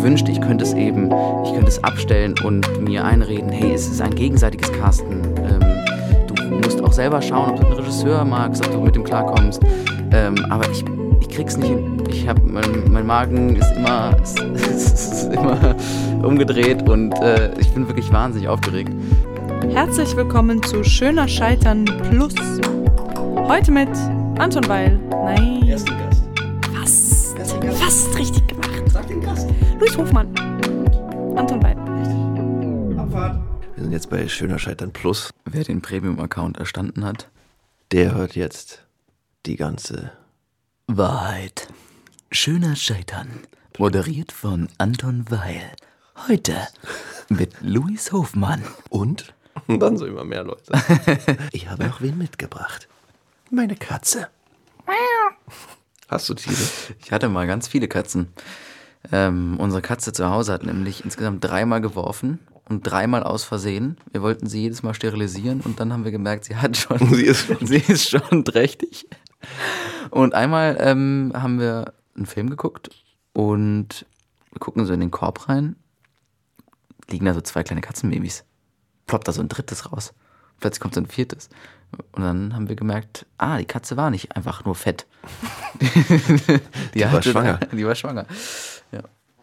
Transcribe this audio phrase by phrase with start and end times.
[0.00, 1.10] ich wünschte, ich könnte es eben,
[1.44, 5.20] ich könnte es abstellen und mir einreden, hey, es ist ein gegenseitiges Casten.
[5.36, 9.04] Ähm, du musst auch selber schauen, ob du den Regisseur magst, ob du mit dem
[9.04, 9.60] klarkommst.
[10.12, 10.82] Ähm, aber ich,
[11.20, 12.02] ich krieg's nicht hin.
[12.08, 15.76] Ich hab, mein, mein Magen ist immer, ist, ist immer
[16.22, 18.92] umgedreht und äh, ich bin wirklich wahnsinnig aufgeregt.
[19.68, 22.34] Herzlich willkommen zu Schöner Scheitern Plus.
[23.36, 23.90] Heute mit
[24.38, 24.98] Anton Weil.
[25.10, 25.68] Nein.
[25.68, 26.24] Ersten Gast.
[26.74, 27.38] Fast.
[27.78, 28.39] Fast richtig
[29.80, 30.34] Luis Hofmann.
[31.36, 32.98] Anton Weil.
[32.98, 33.40] Abfahrt.
[33.76, 35.32] Wir sind jetzt bei Schöner Scheitern Plus.
[35.46, 37.30] Wer den Premium-Account erstanden hat,
[37.90, 38.84] Der hört jetzt
[39.46, 40.12] die ganze.
[40.86, 41.68] Wahrheit.
[42.30, 43.28] Schöner Scheitern.
[43.78, 45.72] Moderiert von Anton Weil.
[46.28, 46.56] Heute
[47.30, 48.62] mit Luis Hofmann.
[48.90, 49.32] Und?
[49.66, 50.72] Und dann so immer mehr Leute.
[51.52, 52.86] ich habe noch wen mitgebracht.
[53.50, 54.28] Meine Katze.
[56.08, 56.58] Hast du Tiere?
[57.02, 58.28] Ich hatte mal ganz viele Katzen.
[59.12, 62.38] Ähm, unsere Katze zu Hause hat nämlich insgesamt dreimal geworfen
[62.68, 63.96] und dreimal aus Versehen.
[64.12, 67.24] Wir wollten sie jedes Mal sterilisieren und dann haben wir gemerkt, sie hat schon, Sie
[67.24, 69.06] ist schon- sie ist schon trächtig.
[70.10, 72.90] Und einmal ähm, haben wir einen Film geguckt
[73.32, 74.04] und
[74.52, 75.76] wir gucken so in den Korb rein,
[77.08, 78.44] liegen da so zwei kleine Katzenbabys.
[79.06, 80.12] Ploppt da so ein drittes raus.
[80.60, 81.48] Plötzlich kommt so ein viertes.
[82.12, 85.06] Und dann haben wir gemerkt, ah, die Katze war nicht einfach nur fett.
[86.94, 87.58] die, war schwanger.
[87.72, 88.26] Die war schwanger.
[88.92, 89.02] Ja.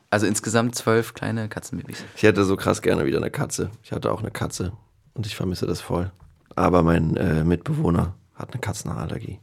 [0.10, 2.04] Also insgesamt zwölf kleine Katzenbabys.
[2.16, 3.72] Ich hätte so krass gerne wieder eine Katze.
[3.84, 4.72] Ich hatte auch eine Katze
[5.14, 6.12] und ich vermisse das voll.
[6.56, 9.40] Aber mein äh, Mitbewohner hat eine Katzenallergie.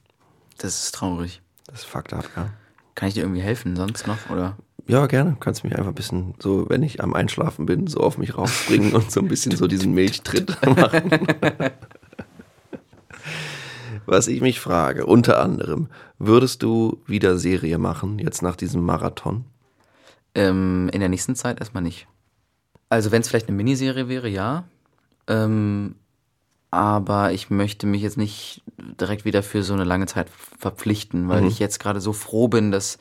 [0.59, 1.43] Das ist traurig.
[1.67, 2.51] Das ist fucked up, ja.
[2.95, 4.31] Kann ich dir irgendwie helfen sonst noch?
[4.31, 4.57] Oder?
[4.87, 5.37] Ja, gerne.
[5.41, 8.93] Kannst mich einfach ein bisschen so, wenn ich am Einschlafen bin, so auf mich raufspringen
[8.93, 11.11] und so ein bisschen so diesen Milchtritt machen.
[14.07, 19.47] Was ich mich frage, unter anderem, würdest du wieder Serie machen, jetzt nach diesem Marathon?
[20.35, 22.07] Ähm, in der nächsten Zeit erstmal nicht.
[22.91, 24.65] Also wenn es vielleicht eine Miniserie wäre, ja.
[25.27, 25.95] Ähm,
[26.75, 28.63] aber ich möchte mich jetzt nicht
[29.01, 32.73] direkt wieder für so eine lange Zeit verpflichten, weil ich jetzt gerade so froh bin,
[32.73, 32.99] dass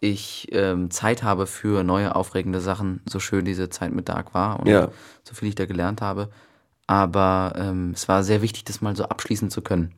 [0.00, 4.58] ich ähm, Zeit habe für neue aufregende Sachen, so schön diese Zeit mit Dark war
[4.60, 4.88] und Ja.
[5.22, 6.30] so viel ich da gelernt habe.
[6.86, 9.92] Aber ähm, es war sehr wichtig, das mal so abschließen zu können.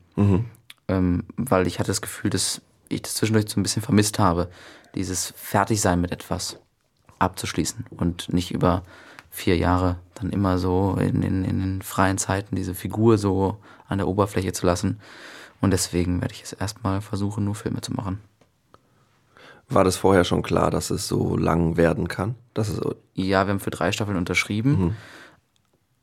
[0.89, 4.49] Ähm, weil ich hatte das Gefühl, dass ich das zwischendurch so ein bisschen vermisst habe,
[4.93, 6.59] dieses Fertigsein mit etwas
[7.19, 8.83] abzuschließen und nicht über
[9.33, 13.57] vier Jahre dann immer so in, in, in den freien Zeiten diese Figur so
[13.87, 14.99] an der Oberfläche zu lassen.
[15.59, 18.19] Und deswegen werde ich es erstmal versuchen, nur Filme zu machen.
[19.69, 22.35] War das vorher schon klar, dass es so lang werden kann?
[22.53, 22.79] Dass es
[23.15, 24.95] Ja, wir haben für drei Staffeln unterschrieben.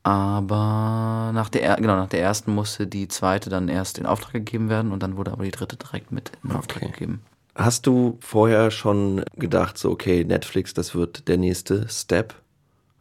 [0.02, 4.32] Aber nach der, er- genau, nach der ersten musste die zweite dann erst in Auftrag
[4.32, 6.92] gegeben werden und dann wurde aber die dritte direkt mit in Auftrag Okay.
[6.92, 7.20] gegeben.
[7.54, 12.34] Hast du vorher schon gedacht, so, okay, Netflix, das wird der nächste Step?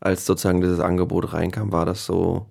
[0.02, 2.46] Als sozusagen dieses Angebot reinkam, war das so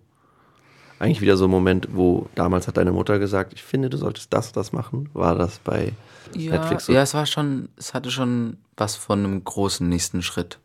[0.98, 4.32] eigentlich wieder so ein Moment, wo damals hat deine Mutter gesagt, ich finde, du solltest
[4.32, 5.08] das, das machen.
[5.14, 5.92] War das bei
[6.34, 6.92] Ja, Netflix so?
[6.92, 10.58] ja, es war schon, es hatte schon was von einem großen nächsten Schritt.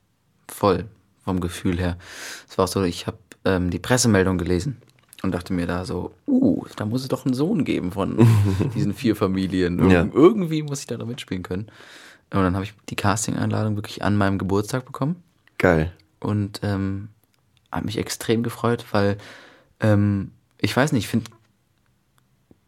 [0.48, 0.86] Voll,
[1.24, 1.98] vom Gefühl her.
[2.50, 4.78] Es war auch so, ich habe ähm, die Pressemeldung gelesen
[5.22, 8.18] und dachte mir da so, uh, da muss es doch einen Sohn geben von
[8.76, 9.78] diesen vier Familien.
[9.80, 10.08] Irg Ja.
[10.12, 11.68] Irgendwie muss ich da, da mitspielen können.
[12.34, 15.18] Und dann habe ich die Casting-Einladung wirklich an meinem Geburtstag bekommen
[15.60, 15.94] Geil.
[16.24, 17.10] Und ähm,
[17.72, 19.18] habe mich extrem gefreut, weil
[19.80, 21.30] ähm, ich weiß nicht, ich finde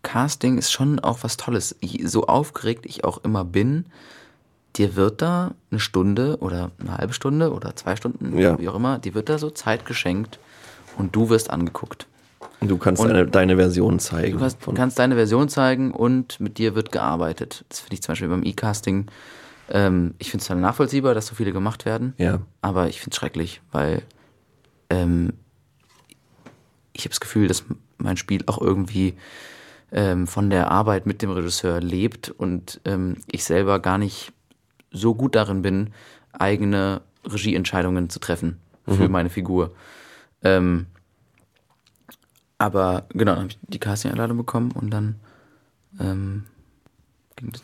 [0.03, 1.75] Casting ist schon auch was Tolles.
[1.79, 3.85] Ich, so aufgeregt ich auch immer bin,
[4.75, 8.59] dir wird da eine Stunde oder eine halbe Stunde oder zwei Stunden, Ja.
[8.59, 10.37] wie auch immer, dir wird da so Zeit geschenkt
[10.97, 12.07] und du wirst angeguckt.
[12.59, 14.33] Und du kannst Und- deine, deine Version zeigen.
[14.33, 17.65] Du kannst, kannst deine Version zeigen und mit dir wird gearbeitet.
[17.69, 19.07] Das finde ich zum Beispiel beim E-Casting.
[19.69, 22.13] Ähm, ich finde es dann nachvollziehbar, dass so viele gemacht werden.
[22.17, 22.41] Ja.
[22.61, 24.03] Aber ich finde es schrecklich, weil
[24.89, 25.33] ähm,
[26.93, 27.63] ich habe das Gefühl, dass
[27.97, 29.15] mein Spiel auch irgendwie
[29.91, 34.33] ähm, von der Arbeit mit dem Regisseur lebt und ähm, ich selber gar nicht
[34.91, 35.91] so gut darin bin,
[36.31, 39.73] eigene Regieentscheidungen zu treffen für meine Figur.
[40.43, 40.85] Ähm,
[42.57, 45.15] aber genau, dann habe ich die Casting-Einladung bekommen und dann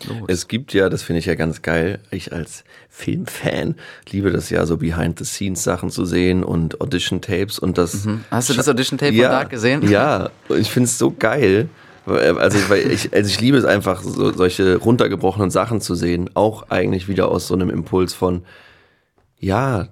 [0.07, 0.24] los.
[0.28, 3.75] Es gibt ja, das finde ich ja ganz geil, ich als Filmfan
[4.10, 8.06] liebe das ja so Behind-the-Scenes-Sachen zu sehen und Audition-Tapes und das.
[8.06, 8.24] Mhm.
[8.31, 9.88] Hast du das Audition-Tape von ja, Dark gesehen?
[9.89, 11.69] Ja, ich finde es so geil.
[12.06, 16.30] weil- Also, weil ich, also ich liebe es einfach, so, solche runtergebrochenen Sachen zu sehen.
[16.33, 18.44] Auch eigentlich wieder aus so einem Impuls von,
[19.39, 19.88] ja,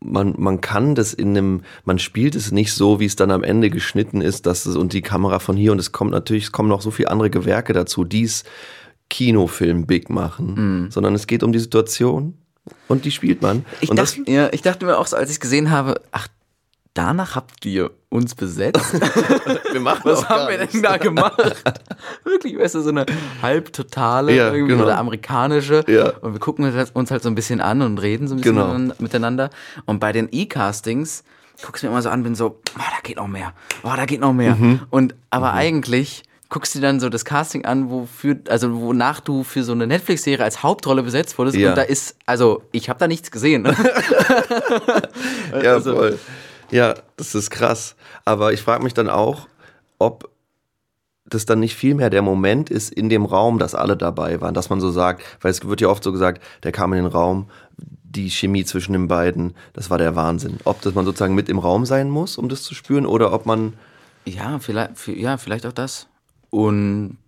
[0.00, 3.42] man, man kann das in einem, man spielt es nicht so, wie es dann am
[3.42, 6.52] Ende geschnitten ist, dass es und die Kamera von hier und es kommt natürlich, es
[6.52, 8.44] kommen noch so viele andere Gewerke dazu, die es
[9.10, 12.34] Kinofilm big machen, sondern es geht um die Situation
[12.88, 13.64] und die spielt man.
[13.80, 16.28] Ich, und dachte, ja, ich dachte mir auch so, als ich es gesehen habe, ach,
[16.94, 18.92] danach habt ihr uns besetzt?
[19.72, 21.62] wir machen Was haben wir denn da gemacht?
[22.24, 23.06] Wirklich, weißt du, so eine
[23.42, 24.84] halbtotale Ja, irgendwie genau.
[24.84, 25.84] oder amerikanische.
[25.86, 26.10] Ja.
[26.18, 26.64] Und wir gucken
[26.94, 28.94] uns halt so ein bisschen an und reden so ein bisschen Genau.
[28.98, 29.50] miteinander-.
[29.86, 31.24] Und bei den E-Castings
[31.62, 33.52] guckst du mir immer so an, bin so, oh, da geht noch mehr.
[33.82, 34.54] Oh, da geht noch mehr.
[34.56, 34.80] Mhm.
[34.90, 39.42] Und aber eigentlich guckst du dir dann so das Casting an, wofür, also wonach du
[39.44, 41.56] für so eine Netflix-Serie als Hauptrolle besetzt wurdest.
[41.56, 41.70] Ja.
[41.70, 43.64] Und da ist, also ich habe da nichts gesehen.
[45.62, 46.18] Ja, Also- voll.
[46.70, 47.96] Ja, das ist krass.
[48.26, 49.48] Aber ich frage mich dann auch,
[49.98, 50.28] ob
[51.24, 54.52] das dann nicht viel mehr der Moment ist in dem Raum, dass alle dabei waren,
[54.54, 57.10] dass man so sagt, weil es wird ja oft so gesagt, der kam in den
[57.12, 57.48] Raum,
[58.02, 60.58] die Chemie zwischen den beiden, das war der Wahnsinn.
[60.64, 63.44] Ob das man sozusagen mit im Raum sein muss, um das zu spüren, oder ob
[63.46, 63.74] man,
[64.26, 66.06] Ja, vielleicht, vi- ja, vielleicht auch das.
[66.50, 67.18] Und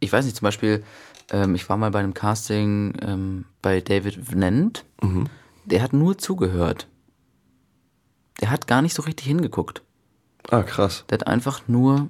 [0.00, 0.82] ich weiß nicht, zum Beispiel,
[1.30, 4.84] ähm, ich war mal bei einem Casting ähm, bei David Vnent.
[5.64, 6.88] Der hat nur zugehört.
[8.40, 9.82] Der hat gar nicht so richtig hingeguckt.
[10.50, 12.08] ah krass, Der hat einfach nur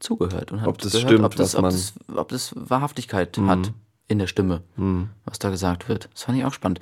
[0.00, 1.70] zugehört und hat Ob das gehört, stimmt, ob das, ob, Mhm.
[1.70, 3.72] das, ob das Wahrhaftigkeit hat
[4.08, 4.62] in der Stimme,
[5.24, 6.10] was da gesagt wird.
[6.12, 6.80] Das fand ich auch spannend.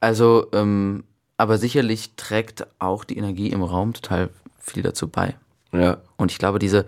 [0.00, 1.04] Also, ähm,
[1.36, 5.36] aber sicherlich trägt auch die Energie im Raum total viel dazu bei.
[5.72, 6.86] ja, Und ich glaube, diese,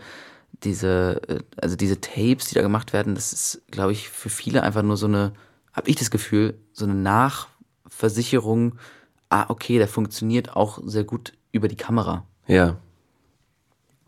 [0.64, 4.62] diese, äh, also diese Tapes, die da gemacht werden, das ist, glaube ich, für viele
[4.62, 5.32] einfach nur so eine,
[5.72, 8.74] habe ich das Gefühl, so eine Nachversicherung,
[9.30, 12.24] ah, okay, der funktioniert auch sehr gut über die Kamera.
[12.46, 12.76] ja,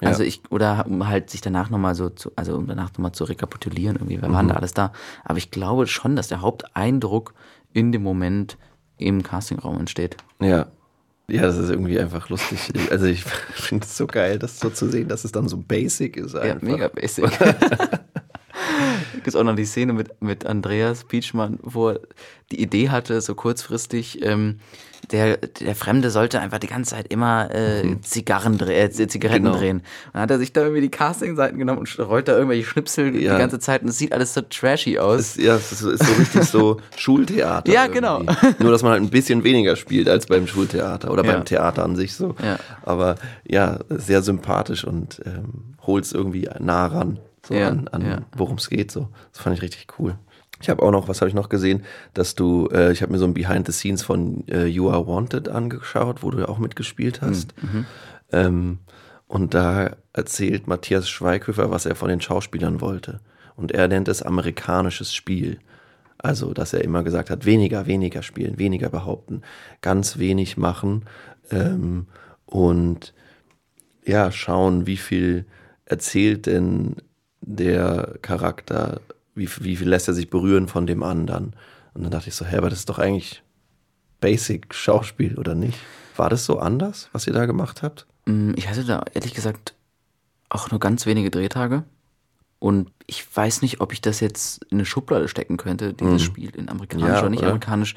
[0.03, 0.09] Ja.
[0.09, 3.25] Also ich, oder um halt sich danach nochmal so zu, also um danach nochmal zu
[3.25, 4.33] rekapitulieren, irgendwie, Mhm.
[4.33, 4.93] waren da alles da.
[5.25, 7.35] Aber ich glaube schon, dass der Haupteindruck
[7.75, 8.57] in dem Moment
[8.97, 10.17] im Castingraum entsteht.
[10.41, 10.67] ja.
[11.31, 12.59] Ja, das ist irgendwie einfach lustig.
[12.91, 13.25] Also ich
[13.55, 16.41] finde es so geil, das so zu sehen, dass es dann so basic ist Ja,
[16.41, 16.63] einfach.
[16.63, 17.25] mega basic.
[19.15, 22.01] Gibt es auch noch die Szene mit, mit Andreas Pietschmann, wo er
[22.53, 24.59] die Idee hatte, so kurzfristig, ähm,
[25.13, 29.57] der, der Fremde sollte einfach die ganze Zeit immer äh, Zigarren dreh, äh, Zigaretten Genau.
[29.57, 29.77] drehen.
[29.79, 29.85] Und
[30.15, 33.33] dann hat er sich da irgendwie die Casting-Seiten genommen und rollt da irgendwelche Schnipsel Ja.
[33.35, 35.21] die ganze Zeit und es sieht alles so trashy aus.
[35.21, 37.73] Es, ja, es ist, so- ist so richtig so Schultheater.
[37.73, 38.01] Ja, irgendwie.
[38.01, 38.23] genau.
[38.59, 41.33] Nur, dass man halt ein bisschen weniger spielt als beim Schultheater oder Ja.
[41.33, 42.35] beim Theater an sich so.
[42.43, 42.59] Ja.
[42.83, 43.15] Aber
[43.49, 47.19] ja, sehr sympathisch und ähm, holt es irgendwie nah ran,
[47.51, 48.19] so Ja, an, an ja.
[48.37, 48.91] worum es geht.
[48.91, 49.09] So.
[49.33, 50.17] Das fand ich richtig cool.
[50.63, 53.19] Ich habe auch noch, was habe ich noch gesehen, dass du, äh, ich habe mir
[53.19, 56.59] so ein Behind the Scenes von äh, You Are Wanted angeschaut, wo du ja auch
[56.59, 57.55] mitgespielt hast.
[58.31, 58.79] Ähm,
[59.27, 63.21] und da erzählt Matthias Schweighöfer, was er von den Schauspielern wollte.
[63.57, 65.59] Und er nennt es amerikanisches Spiel.
[66.19, 69.41] Also, dass er immer gesagt hat, weniger, weniger spielen, weniger behaupten,
[69.81, 71.07] ganz wenig machen
[71.51, 72.07] ähm,
[72.45, 73.15] und
[74.05, 75.47] ja, schauen, wie viel
[75.87, 76.97] erzählt denn
[77.41, 79.01] der Charakter,
[79.35, 81.55] wie, wie viel lässt er sich berühren von dem anderen.
[81.95, 83.43] Und dann dachte ich so, hä, aber das ist doch eigentlich
[84.21, 85.79] Basic Schauspiel, oder nicht?
[86.17, 88.07] War das so anders, was ihr da gemacht habt?
[88.27, 89.75] Mm, Ich hatte da ehrlich gesagt
[90.49, 91.85] auch nur ganz wenige Drehtage.
[92.59, 96.55] Und ich weiß nicht, ob ich das jetzt in eine Schublade stecken könnte, dieses Spiel
[96.55, 97.09] in amerikanisch.
[97.09, 97.49] Ja, oder nicht oder?
[97.49, 97.95] amerikanisch.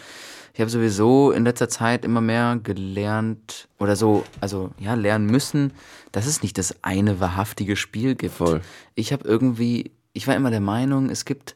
[0.54, 5.74] Ich habe sowieso in letzter Zeit immer mehr gelernt oder so, also ja, lernen müssen,
[6.12, 8.36] dass es nicht das eine wahrhaftige Spiel gibt.
[8.36, 8.62] Voll.
[8.94, 11.56] Ich habe irgendwie, ich war immer der Meinung, es gibt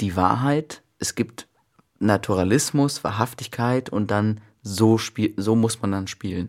[0.00, 1.46] die Wahrheit, es gibt
[1.98, 6.48] Naturalismus, Wahrhaftigkeit und dann so spiel, so muss man dann spielen.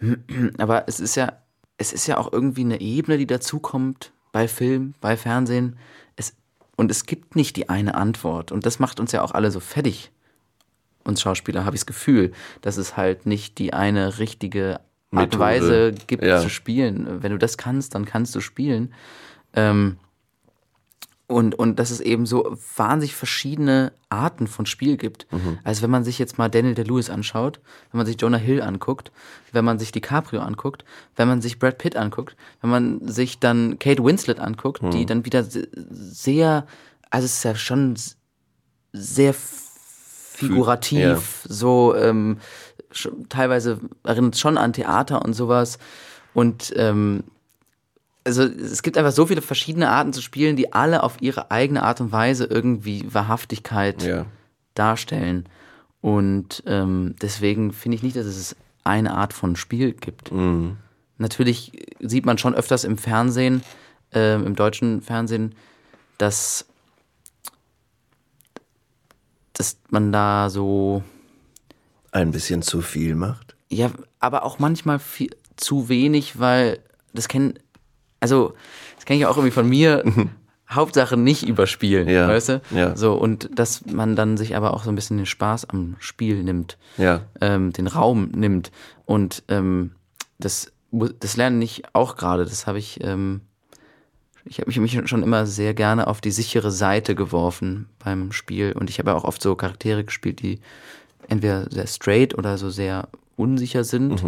[0.58, 1.32] Aber es ist ja,
[1.76, 5.76] es ist ja auch irgendwie eine Ebene, die dazukommt bei Film, bei Fernsehen.
[6.14, 6.34] Es,
[6.76, 8.52] und es gibt nicht die eine Antwort.
[8.52, 10.12] Und das macht uns ja auch alle so fertig.
[11.04, 14.80] Uns Schauspieler habe ich das Gefühl, dass es halt nicht die eine richtige
[15.12, 15.38] Art und.
[15.40, 16.40] Weise gibt Ja.
[16.40, 17.22] zu spielen.
[17.22, 18.92] Wenn du das kannst, dann kannst du spielen.
[19.54, 19.96] Ähm,
[21.26, 25.28] und, und dass es eben so wahnsinnig verschiedene Arten von Spiel gibt.
[25.62, 27.60] Also wenn man sich jetzt mal Daniel Day-Lewis anschaut,
[27.92, 29.12] wenn man sich Jonah Hill anguckt,
[29.52, 33.78] wenn man sich DiCaprio anguckt, wenn man sich Brad Pitt anguckt, wenn man sich dann
[33.78, 36.66] Kate Winslet anguckt, die dann wieder se- sehr,
[37.10, 37.94] also es ist ja schon
[38.92, 39.32] sehr
[40.48, 41.18] figurativ, Ja.
[41.54, 42.38] so ähm,
[43.28, 45.78] teilweise erinnert es schon an Theater und sowas.
[46.34, 47.24] Und ähm,
[48.24, 51.82] also es gibt einfach so viele verschiedene Arten zu spielen, die alle auf ihre eigene
[51.82, 54.26] Art und Weise irgendwie Wahrhaftigkeit Ja.
[54.74, 55.46] darstellen.
[56.00, 60.30] Und ähm, deswegen finde ich nicht, dass es eine Art von Spiel gibt.
[61.18, 63.62] Natürlich sieht man schon öfters im Fernsehen,
[64.12, 65.54] ähm, im deutschen Fernsehen,
[66.18, 66.64] dass,
[69.60, 71.02] dass man da so
[72.12, 73.54] Ein bisschen zu viel macht.
[73.68, 76.78] ja, aber auch manchmal viel, zu wenig, weil
[77.12, 77.54] das kennen,
[78.20, 78.54] also
[78.96, 80.02] das kenne ich auch irgendwie von mir.
[80.70, 82.62] Hauptsache nicht überspielen, Ja, weißt du?
[82.70, 82.96] ja.
[82.96, 86.42] So, und dass man dann sich aber auch so ein bisschen den Spaß am Spiel
[86.44, 87.22] nimmt, Ja.
[87.40, 88.70] ähm, den Raum nimmt.
[89.04, 89.90] Und ähm,
[90.38, 92.44] das, das lerne ich auch gerade.
[92.44, 93.40] Das habe ich, ähm,
[94.44, 98.72] ich habe mich, schon immer sehr gerne auf die sichere Seite geworfen beim Spiel.
[98.72, 100.60] Und ich habe ja auch oft so Charaktere gespielt, die
[101.28, 104.22] entweder sehr straight oder so sehr unsicher sind.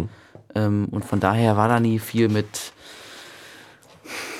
[0.55, 2.73] Ähm, und von daher war da nie viel mit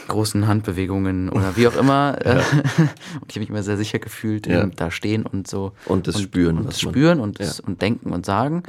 [0.08, 2.18] großen Handbewegungen oder wie auch immer.
[2.24, 4.66] Und ich habe mich immer sehr sicher gefühlt, Ja.
[4.66, 5.72] da stehen und so.
[5.86, 7.64] Und das Spüren, Und das Spüren und, das, Ja.
[7.66, 8.64] und Denken und Sagen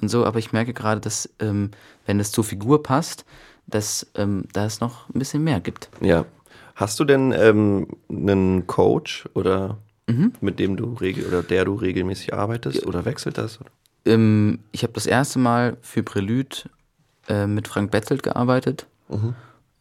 [0.00, 0.24] und so.
[0.24, 1.70] Aber ich merke gerade, dass, ähm,
[2.06, 3.24] wenn es zur Figur passt,
[3.66, 5.90] dass ähm, da es noch ein bisschen mehr gibt.
[6.00, 6.24] Ja.
[6.76, 9.78] Hast du denn ähm, einen Coach oder
[10.08, 10.34] Mhm.
[10.40, 13.58] mit dem du regel oder der du regelmäßig arbeitest oder wechselt das?
[14.04, 16.70] Ähm, ich habe das erste Mal für Prelude
[17.28, 18.86] äh, mit Frank Betzelt gearbeitet.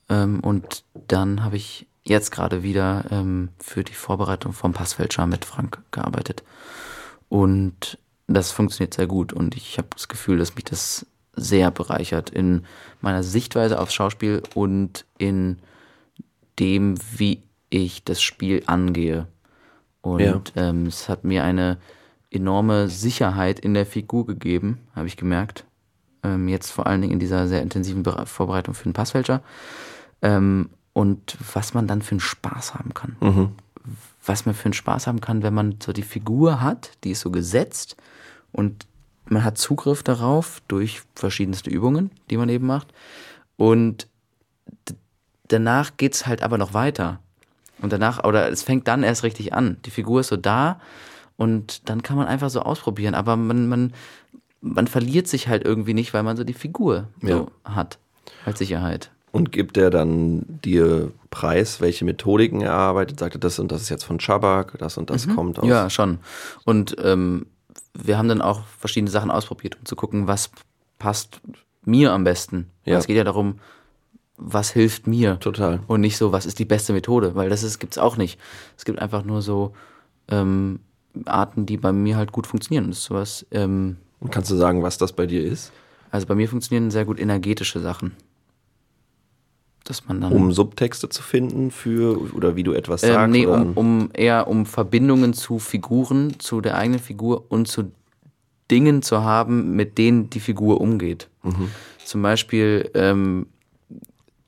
[0.10, 5.46] Ähm, und dann habe ich jetzt gerade wieder ähm, für die Vorbereitung vom Passfälscher mit
[5.46, 6.44] Frank gearbeitet.
[7.30, 9.32] Und das funktioniert sehr gut.
[9.32, 12.66] Und ich habe das Gefühl, dass mich das sehr bereichert in
[13.00, 15.60] meiner Sichtweise aufs Schauspiel und in
[16.60, 19.28] dem, wie ich das Spiel angehe.
[20.02, 20.42] Und Ja.
[20.56, 21.78] ähm, es hat mir eine
[22.32, 25.66] enorme Sicherheit in der Figur gegeben, habe ich gemerkt.
[26.24, 29.42] Ähm, jetzt vor allen Dingen in dieser sehr intensiven Bere- Vorbereitung für den Passfälscher.
[30.22, 33.18] Ähm, und was man dann für einen Spaß haben kann.
[34.26, 37.20] Was man für einen Spaß haben kann, wenn man so die Figur hat, die ist
[37.22, 37.96] so gesetzt
[38.52, 38.88] und
[39.28, 42.94] man hat Zugriff darauf durch verschiedenste Übungen, die man eben macht.
[43.58, 44.08] Und
[45.48, 47.20] danach geht's halt aber noch weiter.
[47.82, 49.78] Und danach, oder es fängt dann erst richtig an.
[49.86, 50.80] Die Figur ist so da
[51.38, 53.16] und dann kann man einfach so ausprobieren.
[53.16, 53.94] Aber man, man,
[54.62, 58.00] man verliert sich halt irgendwie nicht, weil man so die Figur so hat
[58.46, 59.12] als Sicherheit.
[59.32, 63.20] Und gibt er dann dir Preis, welche Methodiken er arbeitet?
[63.20, 65.66] Sagt er, das und das ist jetzt von Schabak, das und das kommt aus.
[65.66, 65.72] Mhm.
[65.72, 66.20] Ja, schon.
[66.64, 67.48] Und ähm,
[67.94, 70.52] wir haben dann auch verschiedene Sachen ausprobiert, um zu gucken, was
[71.00, 71.42] passt
[71.84, 72.72] mir am besten.
[72.86, 72.98] Ja.
[72.98, 73.60] Es geht ja darum,
[74.38, 75.40] was hilft mir.
[75.40, 75.80] Total.
[75.88, 78.40] Und nicht so, was ist die beste Methode, weil das ist, gibt's auch nicht.
[78.78, 79.74] Es gibt einfach nur so
[80.28, 80.80] ähm,
[81.26, 82.86] Arten, die bei mir halt gut funktionieren.
[82.86, 85.72] Und sowas, ähm, Und kannst du sagen, was das bei dir ist?
[86.12, 88.14] also bei mir funktionieren sehr gut energetische Sachen.
[89.84, 90.32] Dass man dann.
[90.32, 93.32] Um Subtexte zu finden für oder wie du etwas Ähm, sagst?
[93.32, 97.92] nee, oder um, um eher um Verbindungen zu Figuren, zu der eigenen Figur und zu
[98.72, 101.30] Dingen zu haben, mit denen die Figur umgeht.
[102.04, 103.46] Zum Beispiel, ähm,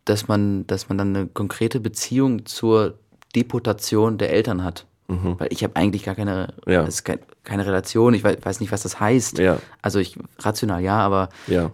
[0.10, 2.98] dass man, dass man dann eine konkrete Beziehung zur
[3.36, 4.86] Deportation der Eltern hat.
[5.10, 6.84] Weil ich habe eigentlich gar keine, Ja.
[6.84, 8.14] das ist kein, keine Relation.
[8.14, 9.38] Ich weiß, weiß nicht, was das heißt.
[9.38, 9.58] Ja.
[9.82, 11.72] Also ich rational ja, aber ja.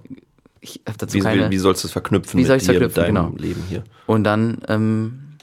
[0.60, 1.48] ich habe dazu Wie, keine.
[1.48, 3.42] wie, wie sollst du es verknüpfen Wie mit soll ich's dir, verknüpfen, mit deinem genau.
[3.42, 3.84] Leben hier?
[4.06, 5.38] Und dann ähm,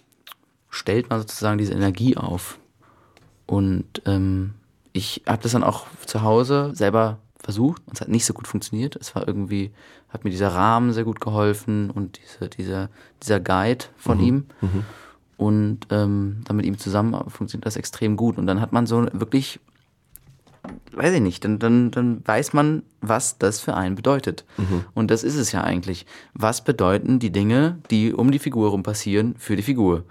[0.68, 2.60] stellt man sozusagen diese Energie auf.
[3.46, 4.54] Und ähm,
[4.92, 7.18] ich habe das dann auch zu Hause selber
[7.50, 8.96] versucht und es hat nicht so gut funktioniert.
[8.96, 9.72] Es war irgendwie,
[10.08, 12.88] hat mir dieser Rahmen sehr gut geholfen und diese, dieser,
[13.22, 14.44] dieser Guide von ihm.
[15.36, 18.38] Und ähm, dann mit ihm zusammen funktioniert das extrem gut.
[18.38, 19.58] Und dann hat man so wirklich,
[20.92, 24.44] weiß ich nicht, dann, dann, dann weiß man, was das für einen bedeutet.
[24.94, 26.06] Und das ist es ja eigentlich.
[26.34, 30.04] Was bedeuten die Dinge, die um die Figur herum passieren, für die Figur?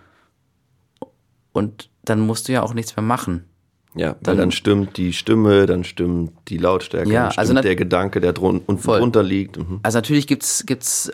[1.53, 3.45] Und dann musst du ja auch nichts mehr machen.
[3.99, 7.61] Ja, weil Dann- dann stimmt die Stimme, dann stimmt die Lautstärke, Ja, dann stimmt also
[7.61, 9.57] der Gedanke, der drun unten drunter liegt.
[9.57, 9.81] Mhm.
[9.83, 11.11] Also natürlich gibt's gibt's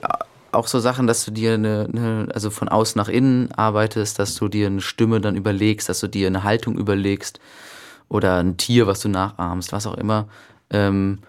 [0.51, 4.35] auch so Sachen, dass du dir eine, eine, also von außen nach innen arbeitest, dass
[4.35, 7.39] du dir eine Stimme dann überlegst, dass du dir eine Haltung überlegst
[8.07, 10.27] oder ein Tier, was du nachahmst, was auch immer.
[10.69, 11.19] Ähm,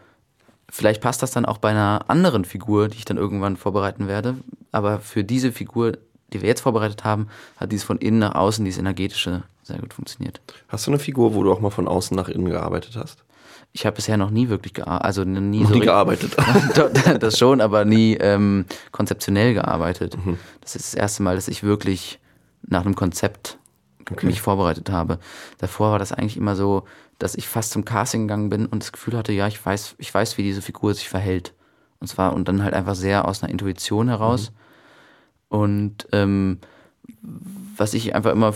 [0.70, 4.34] vielleicht passt das dann auch bei einer anderen Figur, die ich dann irgendwann vorbereiten werde.
[4.72, 5.92] Aber für diese Figur,
[6.32, 9.94] die wir jetzt vorbereitet haben, hat dies von innen nach außen, dieses energetische, sehr gut
[9.94, 10.40] funktioniert.
[10.68, 13.24] Hast du eine Figur, wo du auch mal von außen nach innen gearbeitet hast?
[13.72, 16.34] Ich habe bisher noch nie wirklich gearbeitet, also nie Noch so nie gearbeitet.
[17.20, 20.16] Das schon, aber nie ähm, konzeptionell gearbeitet.
[20.24, 20.38] Mhm.
[20.62, 22.18] Das ist das erste Mal, dass ich wirklich
[22.62, 23.58] nach einem Konzept
[24.22, 25.18] mich vorbereitet habe.
[25.58, 26.84] Davor war das eigentlich immer so,
[27.18, 30.12] dass ich fast zum Casting gegangen bin und das Gefühl hatte, ja, ich weiß, ich
[30.12, 31.54] weiß, wie diese Figur sich verhält.
[31.98, 34.52] Und zwar und dann halt einfach sehr aus einer Intuition heraus.
[35.48, 36.58] Und ähm,
[37.76, 38.54] was ich einfach immer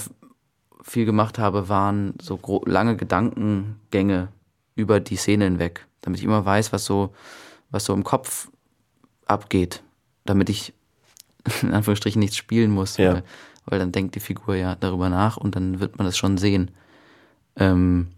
[0.82, 4.28] viel gemacht habe, waren so lange Gedankengänge
[4.75, 7.14] über die Szene hinweg, damit ich immer weiß, was so,
[7.70, 8.49] was so im Kopf
[9.26, 9.82] abgeht,
[10.25, 10.73] damit ich
[11.62, 13.14] in Anführungsstrichen nichts spielen muss, Ja.
[13.14, 13.25] weil,
[13.66, 16.70] weil dann denkt die Figur ja darüber nach und dann wird man das schon sehen.
[17.56, 18.09] Ähm,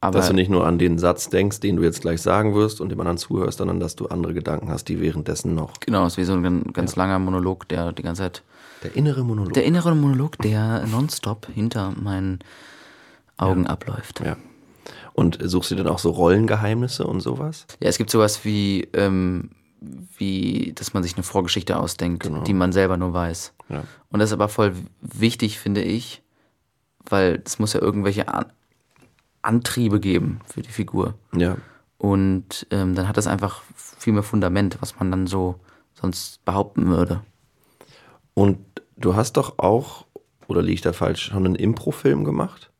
[0.00, 2.80] Aber dass du nicht nur an den Satz denkst, den du jetzt gleich sagen wirst
[2.80, 5.80] und dem anderen zuhörst, sondern dass du andere Gedanken hast, die währenddessen noch.
[5.80, 8.42] genau, es ist wie so ein gan- ganz langer Monolog, der die ganze Zeit.
[8.84, 9.52] Der innere Monolog.
[9.54, 12.38] Der innere Monolog, der nonstop hinter meinen
[13.36, 14.20] Augen abläuft.
[14.24, 14.36] ja.
[15.14, 17.66] Und suchst du dann auch so Rollengeheimnisse und sowas?
[17.80, 19.50] Ja, es gibt sowas wie, ähm,
[20.16, 23.52] wie, dass man sich eine Vorgeschichte ausdenkt, die man selber nur weiß.
[23.68, 23.82] Ja.
[24.10, 26.22] Und das ist aber voll wichtig, finde ich,
[27.10, 28.26] weil es muss ja irgendwelche
[29.42, 31.14] Antriebe geben für die Figur.
[31.34, 31.56] Ja.
[31.98, 35.56] Und ähm, dann hat das einfach viel mehr Fundament, was man dann so
[35.94, 37.22] sonst behaupten würde.
[38.34, 38.58] Und
[38.96, 40.06] du hast doch auch,
[40.46, 42.70] oder liege ich da falsch, schon einen Impro-Film gemacht?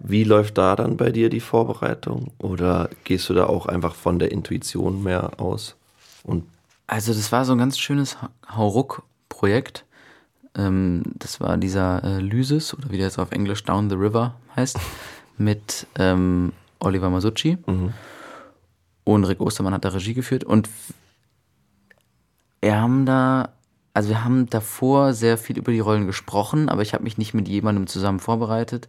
[0.00, 2.32] Wie läuft da dann bei dir die Vorbereitung?
[2.38, 5.76] Oder gehst du da auch einfach von der Intuition mehr aus?
[6.22, 6.44] Und
[6.86, 9.84] Also das war so ein ganz schönes Ha- Hauruck-Projekt.
[10.54, 14.34] Ähm, das war dieser äh, Lysis, oder wie der jetzt auf Englisch Down the River
[14.56, 14.78] heißt,
[15.38, 17.58] mit ähm, Oliver Masucci.
[19.04, 20.44] Und Rick Ostermann hat da Regie geführt.
[20.44, 20.68] Und
[22.60, 23.50] wir haben da,
[23.94, 27.34] also wir haben davor sehr viel über die Rollen gesprochen, aber ich habe mich nicht
[27.34, 28.88] mit jemandem zusammen vorbereitet.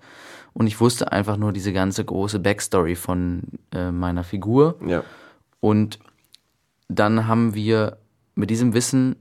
[0.53, 4.75] Und ich wusste einfach nur diese ganze große Backstory von äh, meiner Figur.
[4.85, 5.03] ja.
[5.59, 5.99] Und
[6.89, 7.97] dann haben wir
[8.35, 9.15] mit diesem Wissen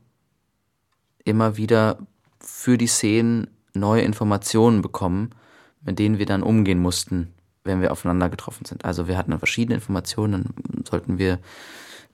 [1.25, 1.99] immer wieder
[2.61, 5.31] für die Szenen neue Informationen bekommen,
[5.81, 7.33] mit denen wir dann umgehen mussten,
[7.65, 8.85] wenn wir aufeinander getroffen sind.
[8.85, 11.39] Also wir hatten dann verschiedene Informationen, dann sollten wir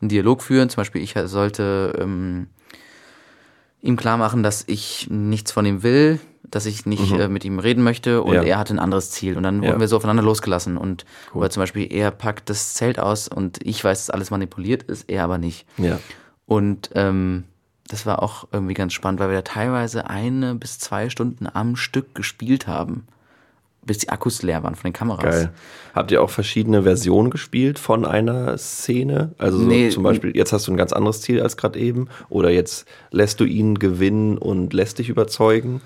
[0.01, 0.69] einen Dialog führen.
[0.71, 2.47] Zum Beispiel, ich sollte ähm,
[3.83, 7.59] ihm klar machen, dass ich nichts von ihm will, dass ich nicht äh, mit ihm
[7.59, 8.43] reden möchte und Ja.
[8.45, 9.37] er hatte ein anderes Ziel.
[9.37, 9.71] Und dann Ja.
[9.71, 10.77] wurden wir so aufeinander losgelassen.
[10.77, 14.85] Und oder zum Beispiel, er packt das Zelt aus und ich weiß, dass alles manipuliert
[14.85, 15.67] ist, er aber nicht.
[15.77, 15.99] Ja.
[16.47, 17.43] Und ähm,
[17.89, 21.77] das war auch irgendwie ganz spannend, weil wir da teilweise eine bis zwei Stunden am
[21.77, 23.07] Stück gespielt haben,
[23.85, 25.23] bis die Akkus leer waren von den Kameras.
[25.23, 25.51] Geil.
[25.95, 29.33] Habt ihr auch verschiedene Versionen gespielt von einer Szene?
[29.39, 29.91] Also so Nee.
[29.91, 32.09] zum Beispiel, jetzt hast du ein ganz anderes Ziel als gerade eben.
[32.29, 35.81] Oder jetzt lässt du ihn gewinnen und lässt dich überzeugen.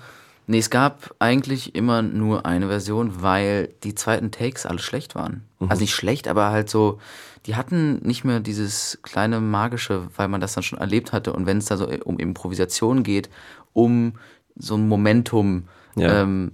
[0.51, 5.45] Nee, es gab eigentlich immer nur eine Version, weil die zweiten Takes alle schlecht waren.
[5.69, 6.99] Also nicht schlecht, aber halt so,
[7.45, 11.31] die hatten nicht mehr dieses kleine Magische, weil man das dann schon erlebt hatte.
[11.31, 13.29] Und wenn es da so um Improvisation geht,
[13.71, 14.15] um
[14.57, 16.21] so ein Momentum, Ja.
[16.21, 16.51] ähm,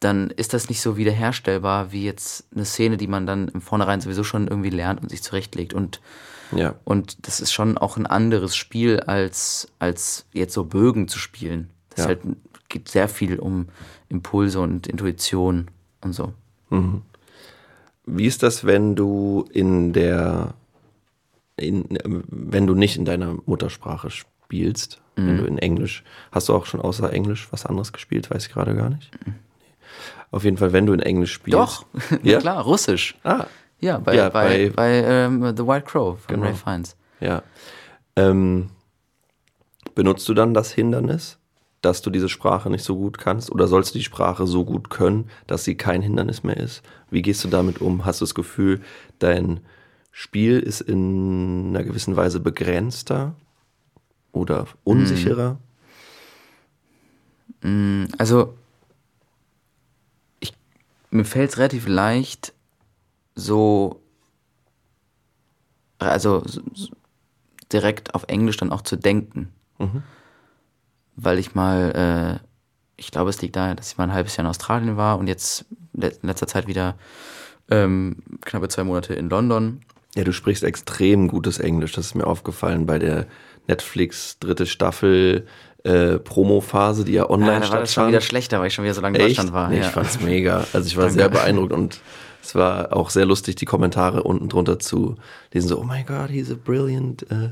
[0.00, 4.02] dann ist das nicht so wiederherstellbar wie jetzt eine Szene, die man dann im Vornherein
[4.02, 5.72] sowieso schon irgendwie lernt und sich zurechtlegt.
[5.72, 6.02] Und
[6.54, 6.74] Ja.
[6.84, 11.70] und das ist schon auch ein anderes Spiel, als, als jetzt so Bögen zu spielen.
[11.88, 12.04] Das Ja.
[12.04, 12.36] ist halt,
[12.70, 13.68] geht sehr viel um
[14.08, 15.68] Impulse und Intuition
[16.00, 16.32] und so.
[18.06, 20.54] Wie ist das, wenn du in der,
[21.56, 26.02] in, wenn du nicht in deiner Muttersprache spielst, wenn du in Englisch,
[26.32, 29.10] hast du auch schon außer Englisch was anderes gespielt, weiß ich gerade gar nicht.
[29.26, 29.34] Nee.
[30.30, 31.58] Auf jeden Fall, wenn du in Englisch spielst.
[31.58, 31.84] Doch,
[32.22, 33.16] ja klar, Russisch.
[33.22, 33.44] Ah,
[33.80, 36.46] Ja, bei, Ja, bei, bei- bei, ähm, The White Crow von Genau.
[36.46, 36.96] Ray Fiennes.
[37.20, 37.42] ja.
[38.16, 38.70] Ähm,
[39.94, 41.38] benutzt du dann das Hindernis,
[41.82, 43.50] dass du diese Sprache nicht so gut kannst?
[43.50, 46.82] Oder sollst du die Sprache so gut können, dass sie kein Hindernis mehr ist?
[47.10, 48.04] Wie gehst du damit um?
[48.04, 48.80] Hast du das Gefühl,
[49.18, 49.60] dein
[50.12, 53.34] Spiel ist in einer gewissen Weise begrenzter
[54.32, 55.58] oder unsicherer?
[58.18, 58.54] Also,
[60.40, 60.52] ich,
[61.10, 62.52] mir fällt es relativ leicht,
[63.34, 64.00] so,
[65.98, 66.88] also so- so
[67.72, 69.52] direkt auf Englisch dann auch zu denken.
[71.16, 72.46] Weil ich mal, äh,
[72.96, 75.26] ich glaube, es liegt daher, dass ich mal ein halbes Jahr in Australien war und
[75.26, 76.94] jetzt in letzter Zeit wieder
[77.70, 79.80] ähm, knappe zwei Monate in London.
[80.16, 81.92] Ja, du sprichst extrem gutes Englisch.
[81.92, 83.26] Das ist mir aufgefallen bei der
[83.68, 85.46] Netflix dritte Staffel
[85.84, 88.08] äh, Promo-Phase, die ja online Ah, da war das schon stattfand.
[88.08, 89.26] wieder schlechter, weil ich schon wieder so lange in?
[89.26, 89.68] Deutschland war.
[89.68, 89.82] Nee, ja.
[89.82, 90.66] Ich fand's mega.
[90.72, 91.18] Also ich war Danke.
[91.20, 92.00] sehr beeindruckt und
[92.50, 95.14] es war auch sehr lustig, die Kommentare unten drunter zu
[95.52, 95.68] lesen.
[95.68, 97.24] So, oh my God, he's a brilliant.
[97.30, 97.50] Äh,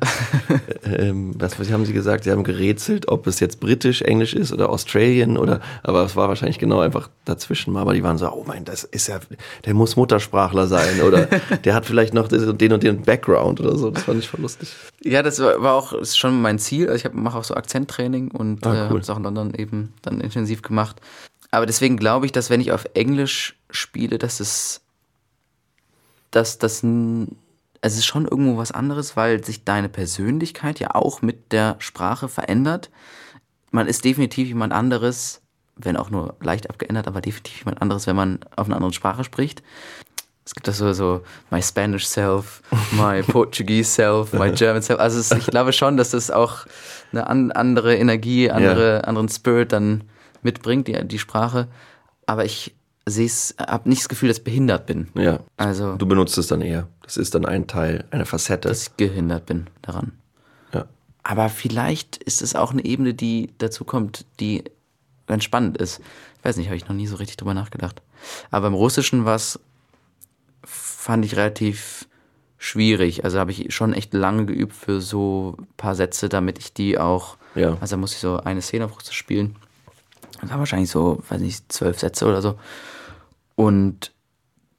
[0.90, 2.24] äh, ähm, was, was haben sie gesagt?
[2.24, 6.28] Sie haben gerätselt, ob es jetzt britisch, englisch ist oder Australian oder, aber es war
[6.28, 7.76] wahrscheinlich genau einfach dazwischen.
[7.76, 9.20] Aber die waren so, oh mein, das ist ja,
[9.64, 11.26] der muss Muttersprachler sein oder
[11.64, 13.90] der hat vielleicht noch den und den Background oder so.
[13.90, 14.68] Das fand ich voll lustig.
[15.04, 16.90] Ja, das war auch ist schon mein Ziel.
[16.90, 18.88] Also ich mache auch so Akzenttraining und Ah, äh, cool.
[18.88, 21.00] habe es auch in London eben dann intensiv gemacht.
[21.52, 24.80] Aber deswegen glaube ich, dass wenn ich auf Englisch spiele, dass es,
[26.30, 26.84] dass das,
[27.80, 32.28] es ist schon irgendwo was anderes, weil sich deine Persönlichkeit ja auch mit der Sprache
[32.28, 32.90] verändert.
[33.70, 35.42] Man ist definitiv jemand anderes,
[35.76, 39.24] wenn auch nur leicht abgeändert, aber definitiv jemand anderes, wenn man auf einer anderen Sprache
[39.24, 39.62] spricht.
[40.44, 42.62] Es gibt das so, so my Spanish self,
[42.92, 44.98] my Portuguese self, my German self.
[44.98, 46.64] Also es, ich glaube schon, dass das auch
[47.12, 50.04] eine an, andere Energie, andere, anderen Spirit dann
[50.42, 51.68] mitbringt, die, die Sprache.
[52.24, 52.74] Aber ich,
[53.10, 55.08] seh's, hab nicht das Gefühl, dass ich behindert bin.
[55.14, 55.40] Ja.
[55.56, 56.88] Also, Du benutzt es dann eher.
[57.02, 58.68] Das ist dann ein Teil, eine Facette.
[58.68, 60.12] dass ich gehindert bin daran.
[60.72, 60.86] ja.
[61.22, 64.64] Aber vielleicht ist es auch eine Ebene, die dazu kommt, die
[65.26, 66.00] ganz spannend ist.
[66.38, 68.00] Ich weiß nicht, habe ich noch nie so richtig drüber nachgedacht.
[68.50, 69.58] Aber im Russischen was
[70.64, 72.06] fand ich relativ
[72.58, 73.24] schwierig.
[73.24, 76.98] Also habe ich schon echt lange geübt für so ein paar Sätze, damit ich die
[76.98, 77.36] auch.
[77.54, 77.76] Ja.
[77.80, 79.56] Also da musste ich so eine Szene auf Russisch spielen.
[80.40, 82.58] Das war wahrscheinlich so, weiß nicht, zwölf Sätze oder so.
[83.58, 84.12] Und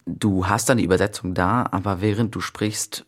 [0.05, 3.05] du hast dann die Übersetzung da, aber während du sprichst,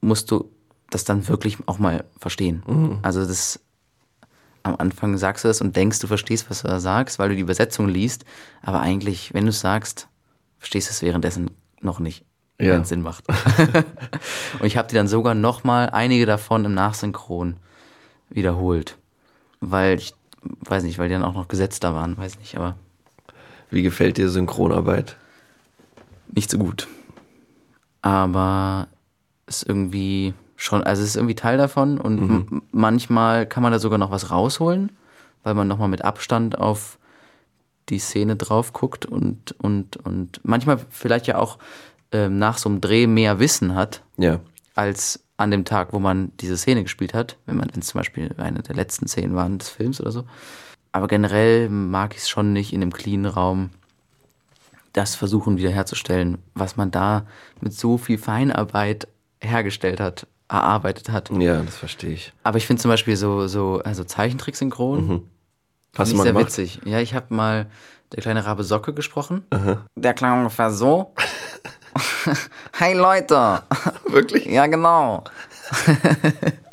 [0.00, 0.48] musst du
[0.90, 3.00] das dann wirklich auch mal verstehen.
[3.02, 3.58] Also das
[4.62, 7.34] am Anfang sagst du das und denkst, du verstehst, was du da sagst, weil du
[7.34, 8.24] die Übersetzung liest,
[8.62, 10.06] aber eigentlich, wenn du es sagst,
[10.58, 11.50] verstehst du es währenddessen
[11.80, 12.24] noch nicht,
[12.60, 12.74] Ja.
[12.74, 13.24] wenn es Sinn macht.
[14.60, 17.56] und ich habe die dann sogar noch mal einige davon im Nachsynchron
[18.30, 18.98] wiederholt,
[19.58, 20.14] weil ich
[20.60, 22.76] weiß nicht, weil die dann auch noch gesetzter waren, weiß nicht, aber
[23.70, 25.16] Wie gefällt dir Synchronarbeit?
[26.34, 26.86] nicht so gut.
[28.02, 28.88] Aber
[29.46, 33.78] ist irgendwie schon, also es ist irgendwie Teil davon und m- manchmal kann man da
[33.78, 34.92] sogar noch was rausholen,
[35.42, 36.98] weil man nochmal mit Abstand auf
[37.88, 41.58] die Szene drauf guckt und, und, und manchmal vielleicht ja auch
[42.12, 44.40] ähm, nach so einem Dreh mehr Wissen hat, Ja.
[44.74, 48.00] als an dem Tag, wo man diese Szene gespielt hat, wenn man wenn es zum
[48.00, 50.24] Beispiel eine der letzten Szenen waren des Films oder so.
[50.92, 53.70] Aber generell mag ich es schon nicht in einem cleanen Raum,
[54.92, 57.26] das versuchen wiederherzustellen, was man da
[57.60, 59.06] mit so viel Feinarbeit
[59.40, 61.30] hergestellt hat, erarbeitet hat.
[61.30, 62.32] Ja, das verstehe ich.
[62.42, 65.22] Aber ich finde zum Beispiel so, so also Zeichentrick-Synchron
[65.96, 66.46] Hast Finde du mal sehr gemacht?
[66.46, 66.80] witzig.
[66.84, 67.66] Ja, ich habe mal
[68.14, 69.44] der kleine Rabe Socke gesprochen.
[69.96, 71.12] Der klang ungefähr so.
[72.72, 73.62] hey Leute.
[74.06, 74.46] Wirklich?
[74.46, 75.24] Ja, genau.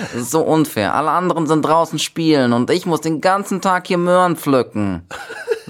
[0.00, 0.94] Das ist so unfair.
[0.94, 5.02] Alle anderen sind draußen spielen und ich muss den ganzen Tag hier Möhren pflücken.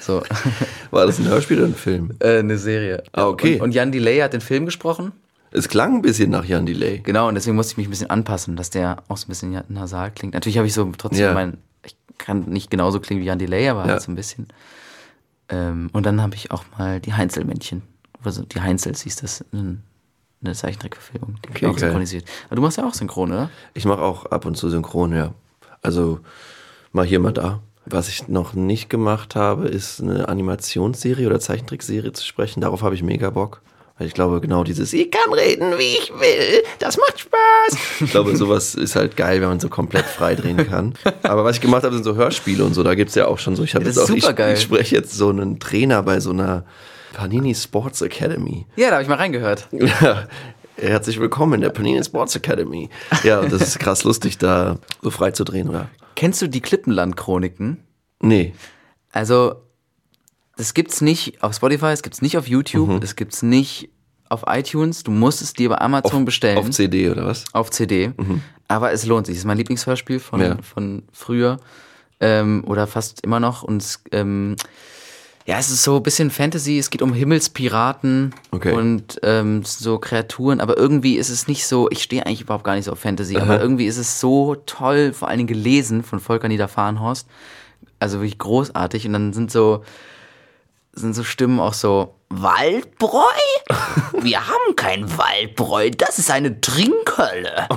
[0.01, 0.23] So.
[0.91, 2.13] War das ein Hörspiel oder ein Film?
[2.21, 3.03] Äh, eine Serie.
[3.13, 3.55] Ah, okay.
[3.57, 5.13] Und, und Jan Delay hat den Film gesprochen.
[5.51, 6.99] Es klang ein bisschen nach Jan Delay.
[6.99, 9.59] Genau, und deswegen musste ich mich ein bisschen anpassen, dass der auch so ein bisschen
[9.69, 10.35] nasal klingt.
[10.35, 11.33] Natürlich habe ich so trotzdem Ja.
[11.35, 13.93] mein, ich kann nicht genauso klingen wie Jan Delay, aber Ja.
[13.93, 14.49] halt so ein bisschen.
[15.49, 17.83] Ähm, und dann habe ich auch mal die Heinzelmännchen,
[18.23, 19.45] also die Heinzels hieß das,
[20.43, 21.81] eine Zeichentrickverfilmung, die Okay, auch geil.
[21.81, 22.25] synchronisiert.
[22.47, 23.51] Aber du machst ja auch synchron, oder?
[23.75, 25.33] Ich mache auch ab und zu synchron, ja.
[25.83, 26.21] Also
[26.93, 27.61] mal hier, mal da.
[27.87, 32.61] Was ich noch nicht gemacht habe, ist eine Animationsserie oder Zeichentrickserie zu sprechen.
[32.61, 33.63] Darauf habe ich mega Bock.
[33.97, 37.79] Weil ich glaube, genau dieses, ich kann reden, wie ich will, das macht Spaß.
[38.05, 40.95] Ich glaube, sowas ist halt geil, wenn man so komplett frei drehen kann.
[41.25, 42.85] Aber was ich gemacht habe, sind so Hörspiele und so.
[42.85, 43.65] Da gibt es ja auch schon so.
[43.65, 46.65] Ich habe jetzt auch, ich, ich spreche jetzt so einen Trainer bei so einer
[47.13, 48.67] Panini Sports Academy.
[48.77, 49.69] Ja, da habe ich mal reingehört.
[50.81, 52.89] Ja, herzlich willkommen in der Panini Sports Academy.
[53.25, 55.89] Ja, und das ist krass lustig, da so frei zu drehen, oder?
[56.15, 57.79] Kennst du die Klippenland-Chroniken?
[58.21, 58.55] Nee.
[59.11, 59.57] Also,
[60.57, 63.01] das gibt's nicht auf Spotify, es gibt's nicht auf YouTube, Mhm.
[63.03, 63.89] es gibt's nicht
[64.29, 65.03] auf iTunes.
[65.03, 66.59] Du musst es dir bei Amazon bestellen.
[66.59, 67.45] Auf CD oder was?
[67.55, 68.13] auf CD.
[68.69, 69.35] Aber es lohnt sich.
[69.37, 70.59] Es ist mein Lieblingshörspiel von, Ja.
[70.63, 71.59] von früher
[72.21, 73.63] ähm, oder fast immer noch.
[73.63, 74.55] Und es, ähm,
[75.49, 76.79] ja, es ist so ein bisschen Fantasy.
[76.79, 78.75] Es geht um Himmelspiraten Okay.
[78.75, 80.61] und ähm, so Kreaturen.
[80.61, 81.89] Aber irgendwie ist es nicht so.
[81.91, 83.39] Ich stehe eigentlich überhaupt gar nicht so auf Fantasy.
[83.39, 87.27] Aber irgendwie ist es so toll, vor allen Dingen gelesen von Volker Niederfahrenhorst.
[87.99, 89.07] Also wirklich großartig.
[89.07, 89.83] Und dann sind so
[90.93, 93.23] sind so Stimmen auch so, Waldbräu?
[94.21, 97.69] Wir haben kein Waldbräu, das ist eine Trinkhölle.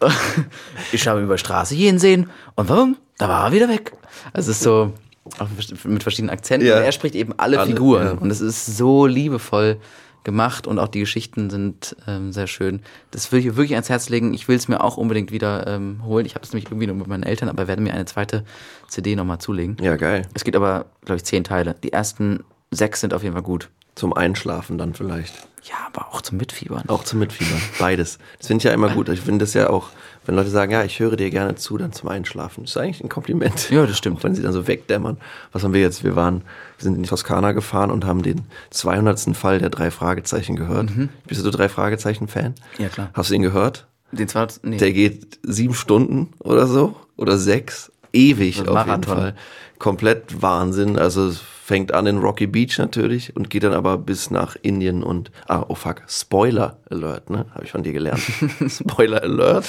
[0.92, 2.96] ich habe ihn über Straße gehen sehen und warum?
[3.18, 3.92] Da war er wieder weg.
[4.32, 4.92] Also es ist so
[5.38, 5.48] auch
[5.84, 6.66] mit verschiedenen Akzenten.
[6.66, 6.78] Ja.
[6.78, 8.04] Und er spricht eben alle, Alle, Figuren.
[8.06, 8.12] ja.
[8.12, 9.78] Und es ist so liebevoll
[10.24, 12.80] gemacht und auch die Geschichten sind ähm, sehr schön.
[13.12, 14.34] Das will ich wirklich ans Herz legen.
[14.34, 16.26] Ich will es mir auch unbedingt wieder ähm, holen.
[16.26, 18.44] Ich habe es nämlich irgendwie nur mit meinen Eltern, aber werde mir eine zweite
[18.88, 19.76] CD nochmal zulegen.
[19.80, 20.22] Ja, geil.
[20.34, 21.76] Es gibt aber, glaube ich, zehn Teile.
[21.84, 23.70] Die ersten sechs sind auf jeden Fall gut.
[23.94, 25.32] Zum Einschlafen dann vielleicht.
[25.62, 26.88] Ja, aber auch zum Mitfiebern.
[26.88, 27.60] Auch zum Mitfiebern.
[27.78, 28.18] Beides.
[28.38, 29.08] Das finde ich ja immer gut.
[29.08, 29.90] Ich finde das ja auch,
[30.26, 32.64] wenn Leute sagen, ja, ich höre dir gerne zu, dann zum Einschlafen.
[32.64, 33.70] Das ist eigentlich ein Kompliment.
[33.70, 34.18] Ja, das stimmt.
[34.18, 35.16] Auch wenn sie dann so wegdämmern.
[35.52, 36.04] Was haben wir jetzt?
[36.04, 36.42] Wir waren,
[36.78, 39.36] wir sind in die Toskana gefahren und haben den 200.
[39.36, 40.90] Fall der drei Fragezeichen gehört.
[41.26, 42.54] Bist du drei Fragezeichen-Fan?
[42.78, 42.82] Mhm.
[42.82, 43.10] Ja, klar.
[43.14, 43.86] Hast du ihn gehört?
[44.12, 44.76] Den zwar, nee.
[44.76, 47.92] Der geht sieben Stunden oder so oder sechs.
[48.12, 49.02] Ewig ein auf jeden.
[49.02, 49.34] Fall.
[49.78, 50.98] Komplett Wahnsinn.
[50.98, 51.32] Also
[51.66, 55.64] fängt an in Rocky Beach natürlich und geht dann aber bis nach Indien und ah
[55.66, 58.20] oh fuck Spoiler Alert ne habe ich von dir gelernt
[58.68, 59.66] Spoiler Alert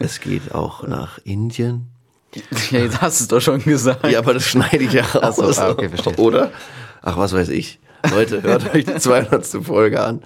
[0.00, 1.88] es geht auch nach Indien
[2.70, 4.06] ja, jetzt hast du es doch schon gesagt.
[4.06, 6.14] ja aber das schneide ich ja raus so, ah, okay, verstehe.
[6.16, 6.52] oder
[7.00, 7.78] ach was weiß ich
[8.10, 9.46] Leute hört euch die 200.
[9.64, 10.22] Folge an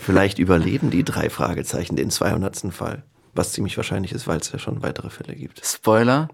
[0.00, 2.74] vielleicht überleben die drei Fragezeichen den 200.
[2.74, 6.28] Fall was ziemlich wahrscheinlich ist weil es ja schon weitere Fälle gibt Spoiler.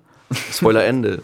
[0.50, 1.22] Spoiler Ende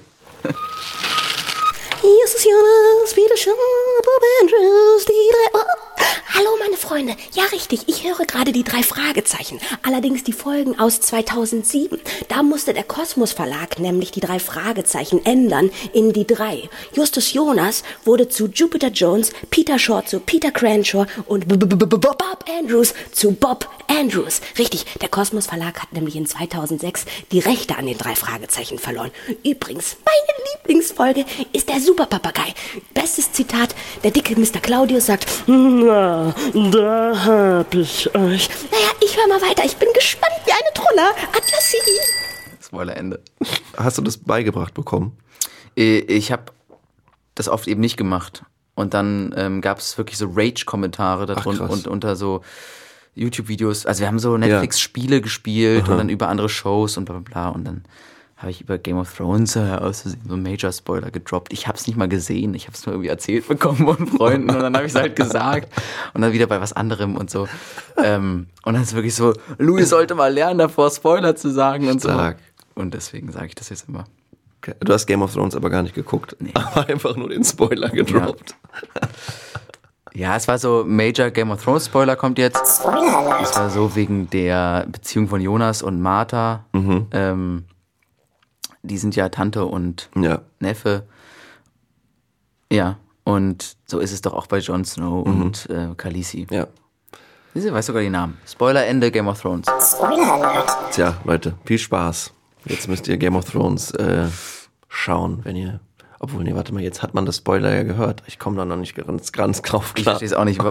[2.07, 5.61] Hier ist Justus Jonas, Peter Shaw, Bob Andrews, die drei...
[5.61, 5.96] Oh.
[6.35, 11.01] Hallo meine Freunde, ja richtig, ich höre gerade die drei Fragezeichen, allerdings die Folgen aus
[11.01, 11.99] 2007.
[12.29, 16.69] Da musste der Kosmos Verlag nämlich die drei Fragezeichen ändern in die drei.
[16.95, 23.33] Justus Jonas wurde zu Jupiter Jones, Peter Shaw zu Peter Cranshaw und Bob Andrews zu
[23.33, 24.41] Bob Andrews.
[24.59, 29.11] Richtig, der Kosmos Verlag hat nämlich in 2006 die Rechte an den drei Fragezeichen verloren.
[29.43, 32.55] Übrigens, meine Lieblingsfolge ist der Superpapagei.
[32.97, 34.59] Bestes Zitat, der dicke Mr.
[34.63, 36.35] Claudius sagt, na,
[36.73, 38.49] da hab ich euch.
[38.71, 39.65] Naja, ich höre mal weiter.
[39.67, 41.11] Ich bin gespannt wie eine Troller.
[41.29, 41.77] Atlasie.
[42.65, 43.21] Spoiler Ende.
[43.77, 45.13] Hast du das beigebracht bekommen?
[45.77, 46.45] Äh, Ich habe
[47.35, 48.45] das oft eben nicht gemacht.
[48.75, 51.77] Und dann ähm, gab es wirklich so Rage-Kommentare darunter krass.
[51.77, 52.41] und unter so
[53.15, 53.85] YouTube-Videos.
[53.85, 57.49] Also wir haben so Netflix-Spiele gespielt und dann über andere Shows und bla bla bla.
[57.51, 57.85] Und dann
[58.37, 61.53] habe ich über Game of Thrones äh, aus so einen Major-Spoiler gedroppt.
[61.55, 62.55] Ich habe es nicht mal gesehen.
[62.55, 65.17] Ich habe es nur irgendwie erzählt bekommen von Freunden und dann habe ich es halt
[65.17, 65.73] gesagt.
[66.13, 67.49] Und dann wieder bei was anderem und so.
[68.03, 72.01] Ähm, und dann ist wirklich so, Louis sollte mal lernen, davor Spoiler zu sagen und
[72.01, 72.39] Stark.
[72.75, 72.81] so.
[72.83, 74.05] Und deswegen sage ich das jetzt immer.
[74.59, 74.75] Okay.
[74.81, 76.37] Du hast Game of Thrones aber gar nicht geguckt.
[76.55, 78.55] Aber einfach nur den Spoiler gedroppt.
[80.13, 82.81] Ja, es war so Major Game of Thrones Spoiler kommt jetzt.
[82.81, 86.65] Spoiler Es war so wegen der Beziehung von Jonas und Martha.
[87.13, 87.65] Ähm,
[88.87, 90.41] die sind ja Tante und Ja.
[90.61, 91.05] Neffe.
[92.73, 96.47] Ja, und so ist es doch auch bei Jon Snow und äh, Khaleesi.
[96.51, 96.67] Ja.
[97.55, 98.37] Sie weiß sogar die Namen.
[98.47, 99.67] Spoiler Ende Game of Thrones.
[100.93, 102.33] Tja, Leute, viel Spaß.
[102.67, 104.27] Jetzt müsst ihr Game of Thrones äh,
[104.89, 105.81] schauen, wenn ihr.
[106.27, 108.21] Obwohl, nee, warte mal, jetzt hat man das Spoiler ja gehört.
[108.27, 110.15] Ich komme da noch nicht ganz, ganz drauf Ich klar.
[110.15, 110.61] verstehe es auch nicht.
[110.61, 110.67] Wo,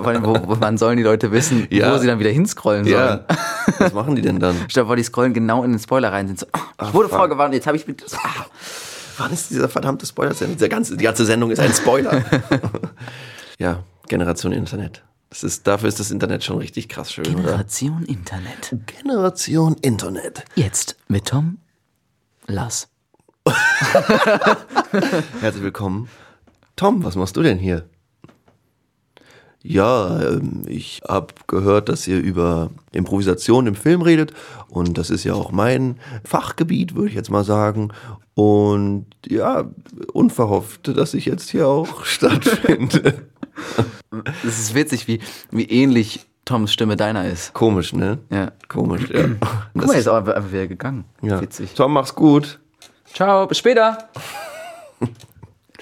[0.59, 1.93] wann sollen die Leute wissen, Ja.
[1.93, 2.95] wo sie dann wieder hinscrollen sollen?
[2.97, 3.25] Ja.
[3.79, 4.57] Was machen die denn dann?
[4.67, 6.27] Dir vor, die scrollen genau in den Spoiler rein.
[6.27, 7.19] Sind so, oh, ich wurde fuck.
[7.19, 8.03] vorgewarnt, jetzt habe ich mit.
[8.17, 8.45] Ah.
[9.17, 10.57] Wann ist dieser verdammte Spoiler-Sendung?
[10.57, 12.21] Der ganze, die ganze Sendung ist ein Spoiler.
[13.57, 15.03] ja, Generation Internet.
[15.29, 17.43] Das ist, dafür ist das Internet schon richtig krass schön, oder?
[17.43, 18.75] Generation Internet.
[18.87, 20.43] Generation Internet.
[20.55, 21.59] Jetzt mit Tom
[22.47, 22.89] Lass.
[25.41, 26.09] Herzlich willkommen.
[26.75, 27.87] Tom, was machst du denn hier?
[29.61, 34.33] Ja, ähm, ich habe gehört, dass ihr über Improvisation im Film redet
[34.67, 37.91] und das ist ja auch mein Fachgebiet, würde ich jetzt mal sagen.
[38.35, 39.65] Und ja,
[40.13, 43.27] unverhofft, dass ich jetzt hier auch stattfinde.
[44.45, 45.19] Es ist witzig, wie,
[45.51, 47.53] wie ähnlich Toms Stimme deiner ist.
[47.53, 48.19] Komisch, ne?
[48.29, 48.51] Ja.
[48.67, 49.29] Komisch, ja.
[49.73, 51.05] Guck mal, er ist auch einfach wieder gegangen.
[51.23, 51.41] ja.
[51.41, 51.73] Witzig.
[51.73, 52.59] Tom, mach's gut.
[53.15, 53.97] Ciao, bis später.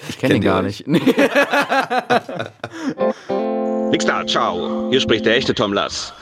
[0.06, 0.86] Ich kenne ihn Kennt ihr gar euch?
[0.86, 1.06] nicht.
[3.90, 4.88] Nix da, ciao.
[4.90, 6.12] Hier spricht der echte Tom Lass.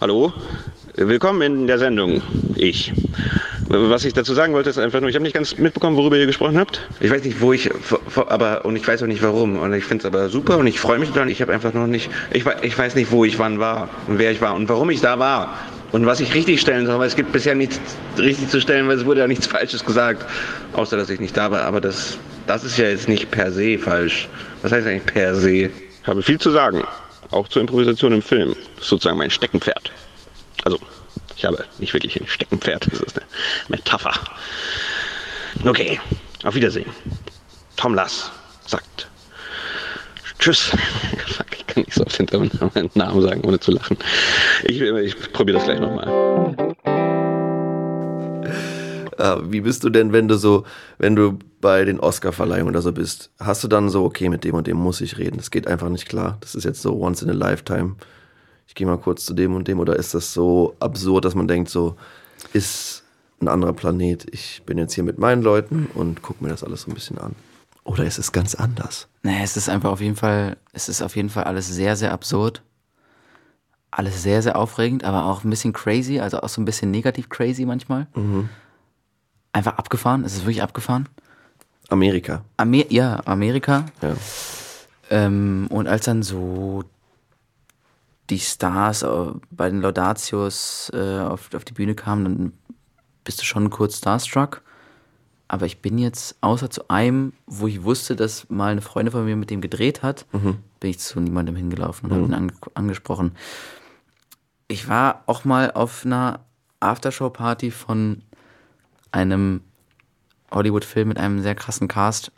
[0.00, 0.32] Hallo?
[0.94, 2.22] Willkommen in der Sendung.
[2.54, 2.92] Ich.
[3.68, 6.26] Was ich dazu sagen wollte, ist einfach nur, ich habe nicht ganz mitbekommen, worüber ihr
[6.26, 6.82] gesprochen habt.
[7.00, 7.68] Ich weiß nicht, wo ich,
[8.28, 9.58] aber, und ich weiß auch nicht warum.
[9.58, 11.28] Und ich finde es aber super und ich freue mich dran.
[11.28, 14.30] Ich habe einfach noch nicht, ich, ich weiß nicht, wo ich wann war und wer
[14.30, 15.58] ich war und warum ich da war.
[15.92, 17.78] Und was ich richtig stellen soll, weil es gibt bisher nichts
[18.16, 20.24] richtig zu stellen, weil es wurde ja nichts Falsches gesagt.
[20.72, 21.62] Außer, dass ich nicht da war.
[21.62, 24.28] Aber das, das ist ja jetzt nicht per se falsch.
[24.62, 25.50] Was heißt eigentlich per se?
[25.50, 25.70] Ich
[26.06, 26.82] habe viel zu sagen.
[27.30, 28.54] Auch zur Improvisation im Film.
[28.74, 29.92] Das ist sozusagen mein Steckenpferd.
[30.64, 30.78] Also,
[31.36, 32.88] ich habe nicht wirklich ein Steckenpferd.
[32.90, 33.26] Das ist eine
[33.68, 34.12] Metapher.
[35.64, 36.00] Okay,
[36.44, 36.90] auf Wiedersehen.
[37.76, 38.30] Tom Lass
[38.66, 39.08] sagt
[40.42, 40.58] Tschüss.
[41.28, 43.96] Fuck, ich kann nicht so oft hinter meinen Namen sagen, ohne zu lachen.
[44.64, 46.08] Ich, ich probiere das gleich nochmal.
[49.18, 50.64] Äh, wie bist du denn, wenn du so,
[50.98, 53.30] wenn du bei den Oscar-Verleihungen oder so bist?
[53.38, 55.36] Hast du dann so, okay, mit dem und dem muss ich reden?
[55.36, 56.38] Das geht einfach nicht klar.
[56.40, 57.94] Das ist jetzt so once in a lifetime.
[58.66, 59.78] Ich gehe mal kurz zu dem und dem.
[59.78, 61.94] Oder ist das so absurd, dass man denkt, so
[62.52, 63.04] ist
[63.40, 64.26] ein anderer Planet.
[64.32, 67.18] Ich bin jetzt hier mit meinen Leuten und gucke mir das alles so ein bisschen
[67.18, 67.36] an.
[67.84, 69.08] Oder ist es ganz anders?
[69.22, 72.12] Nee, es ist einfach auf jeden Fall, es ist auf jeden Fall alles sehr, sehr
[72.12, 72.62] absurd.
[73.90, 77.28] Alles sehr, sehr aufregend, aber auch ein bisschen crazy, also auch so ein bisschen negativ
[77.28, 78.06] crazy manchmal.
[79.52, 81.08] Einfach abgefahren, es ist wirklich abgefahren.
[81.90, 82.42] Amerika.
[82.56, 83.84] Amer ja, Amerika.
[84.00, 84.16] Ja.
[85.10, 86.84] Ähm, und als dann so
[88.30, 92.52] die Stars äh, bei den Laudatios äh, auf, auf die Bühne kamen, dann
[93.24, 94.62] bist du schon kurz starstruck.
[95.52, 99.26] Aber ich bin jetzt, außer zu einem, wo ich wusste, dass mal eine Freundin von
[99.26, 103.32] mir mit dem gedreht hat, bin ich zu niemandem hingelaufen und habe ihn ange angesprochen.
[104.66, 106.40] Ich war auch mal auf einer
[106.80, 108.22] Aftershow-Party von
[109.10, 109.60] einem
[110.50, 112.32] Hollywood-Film mit einem sehr krassen Cast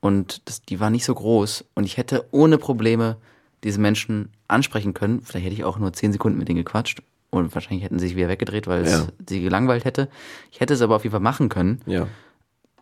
[0.00, 3.16] und das, die war nicht so groß und ich hätte ohne Probleme
[3.64, 5.22] diese Menschen ansprechen können.
[5.22, 8.16] Vielleicht hätte ich auch nur zehn Sekunden mit denen gequatscht und wahrscheinlich hätten sie sich
[8.16, 9.06] wieder weggedreht, weil es Ja.
[9.26, 10.10] sie gelangweilt hätte.
[10.52, 12.06] Ich hätte es aber auf jeden Fall machen können, Ja.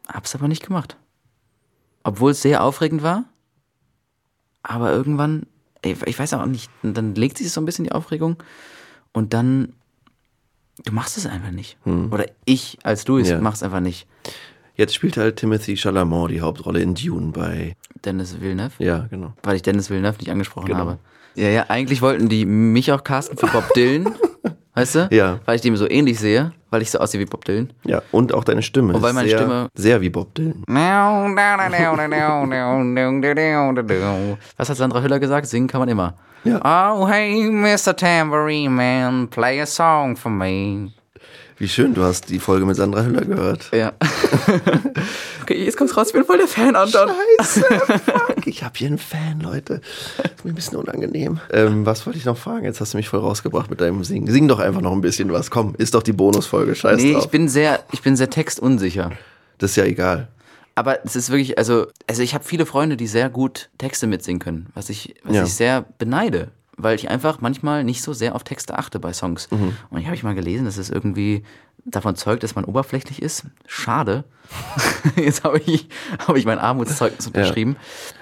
[0.09, 0.97] Hab's aber nicht gemacht.
[2.05, 3.25] Obwohl es sehr aufregend war,
[4.63, 5.47] aber irgendwann,
[5.83, 8.37] ich weiß auch nicht, dann legt sich so ein bisschen die Aufregung
[9.13, 9.75] und dann,
[10.85, 11.77] du machst es einfach nicht.
[11.85, 13.41] Oder ich als Louis Ja.
[13.41, 14.07] mach's einfach nicht.
[14.75, 17.77] Jetzt spielt halt Timothy Chalamet die Hauptrolle in Dune bei.
[18.05, 19.33] Dennis Villeneuve, Ja, genau.
[19.43, 20.79] weil ich Dennis Villeneuve nicht angesprochen Genau.
[20.81, 20.99] habe.
[21.35, 24.15] Ja, ja, eigentlich wollten die mich auch casten für Bob Dylan,
[24.75, 25.09] weißt du?
[25.13, 25.41] Ja.
[25.45, 27.73] Weil ich dem so ähnlich sehe, weil ich so aussehe wie Bob Dylan.
[27.85, 28.95] Ja, und auch deine Stimme.
[28.95, 30.65] Und weil meine sehr, Stimme- Sehr wie Bob Dylan.
[34.57, 35.47] Was hat Sandra Hüller gesagt?
[35.47, 36.15] Singen kann man immer.
[36.45, 36.93] Ja.
[36.95, 37.97] Oh, hey, Mr.
[37.97, 40.93] Tambourine Man, play a song for me.
[41.59, 43.71] Wie schön, du hast die Folge mit Sandra Hüller gehört.
[43.73, 43.93] Ja.
[45.43, 47.09] okay, jetzt kommt's raus, ich bin voll der Fan, Anton.
[47.41, 47.63] Scheiße,
[48.05, 48.36] fuck.
[48.47, 49.81] Ich habe hier einen Fan, Leute.
[50.23, 51.41] Ist mir ein bisschen unangenehm.
[51.53, 52.65] Ähm, was wollte ich noch fragen?
[52.65, 54.29] Jetzt hast du mich voll rausgebracht mit deinem Singen.
[54.33, 55.51] Sing doch einfach noch ein bisschen was.
[55.51, 56.75] Komm, ist doch die Bonusfolge.
[56.75, 57.25] Scheiß Nee, drauf.
[57.25, 59.11] ich bin sehr, ich bin sehr textunsicher.
[59.59, 60.29] das ist ja egal.
[60.77, 64.39] Aber es ist wirklich, also, also ich habe viele Freunde, die sehr gut Texte mitsingen
[64.41, 65.45] können, was ich, was Ja.
[65.45, 69.51] ich sehr beneide, weil ich einfach manchmal nicht so sehr auf Texte achte bei Songs.
[69.51, 69.73] Mhm.
[69.91, 71.43] Und ich habe ich mal gelesen, dass es irgendwie
[71.87, 73.45] davon zeugt, dass man oberflächlich ist.
[73.67, 74.25] Schade.
[75.17, 75.89] Jetzt habe ich,
[76.27, 77.77] habe ich mein Armutszeugnis unterschrieben.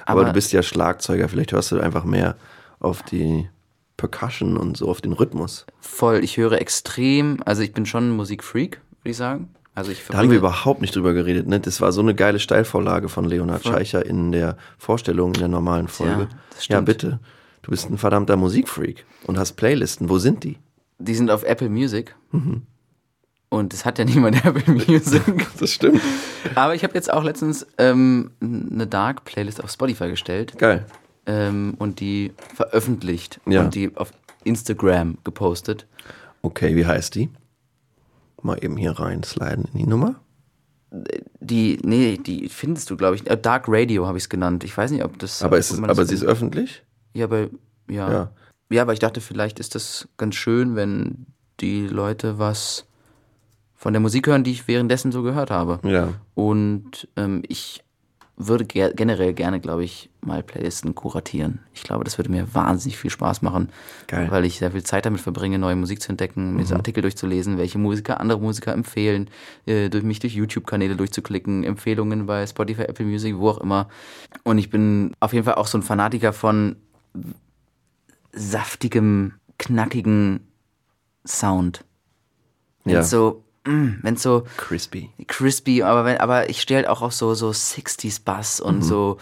[0.07, 1.29] Aber, du bist ja Schlagzeuger.
[1.29, 2.37] Vielleicht hörst du einfach mehr
[2.79, 3.49] auf die
[3.97, 5.67] Percussion und so auf den Rhythmus.
[5.81, 9.55] voll, ich höre extrem, also ich bin schon ein Musikfreak, würde ich sagen.
[9.75, 11.49] Also ich Da haben wir überhaupt nicht drüber geredet.
[11.49, 11.59] Ne?
[11.59, 15.89] Das war so eine geile Steilvorlage von Leonhard Scheicher in der Vorstellung in der normalen
[15.89, 16.29] Folge.
[16.31, 16.87] ja, stimmt.
[16.87, 17.21] bitte.
[17.63, 20.09] Du bist ein verdammter Musikfreak und hast Playlisten.
[20.09, 20.59] Wo sind die?
[20.99, 22.15] Die sind auf Apple Music.
[22.31, 22.63] Mhm.
[23.55, 25.23] Und es hat ja niemand Apple Music.
[25.59, 26.01] Das stimmt.
[26.55, 30.85] Aber ich habe jetzt auch letztens ähm, eine Dark-Playlist auf Spotify gestellt Geil.
[31.27, 33.63] ähm, und die veröffentlicht Ja.
[33.63, 34.11] und die auf
[34.43, 35.87] Instagram gepostet.
[36.43, 37.31] Okay, wie heißt die?
[38.43, 40.17] Mal eben hier rein sliden in die Nummer.
[41.41, 43.29] Die, nee, die findest du, glaube ich.
[43.29, 44.65] Äh, Dark Radio habe ich es genannt.
[44.65, 45.43] Ich weiß nicht, ob das.
[45.43, 46.83] Aber, ist es, das aber sie ist öffentlich?
[47.15, 47.49] Ja, aber
[47.89, 48.11] ja.
[48.13, 48.33] Ja.
[48.71, 48.83] ja.
[48.83, 51.27] aber ich dachte, vielleicht ist das ganz schön, wenn
[51.61, 52.87] die Leute was
[53.85, 55.79] von der Musik hören, die ich währenddessen so gehört habe.
[55.87, 56.15] Ja.
[56.33, 57.85] Und ähm, ich
[58.35, 61.59] würde ger generell gerne, glaube ich, mal Playlisten kuratieren.
[61.75, 63.69] Ich glaube, das würde mir wahnsinnig viel Spaß machen,
[64.07, 64.31] Geil.
[64.31, 67.59] weil ich sehr viel Zeit damit verbringe, neue Musik zu entdecken, mir so Artikel durchzulesen,
[67.59, 69.29] welche Musiker andere Musiker empfehlen,
[69.67, 73.91] äh, durch mich durch YouTube-Kanäle durchzuklicken, Empfehlungen bei Spotify, Apple Music, wo auch immer.
[74.45, 76.77] Und ich bin auf jeden Fall auch so ein Fanatiker von
[78.33, 80.41] saftigem, knackigen
[81.27, 81.85] Sound.
[82.87, 83.03] Ja.
[83.03, 85.11] so, mm, wenn so Crispy.
[85.27, 88.67] crispy, aber wenn, aber ich stehe halt auch auf so, so 60s Bass Mhm.
[88.67, 89.19] und so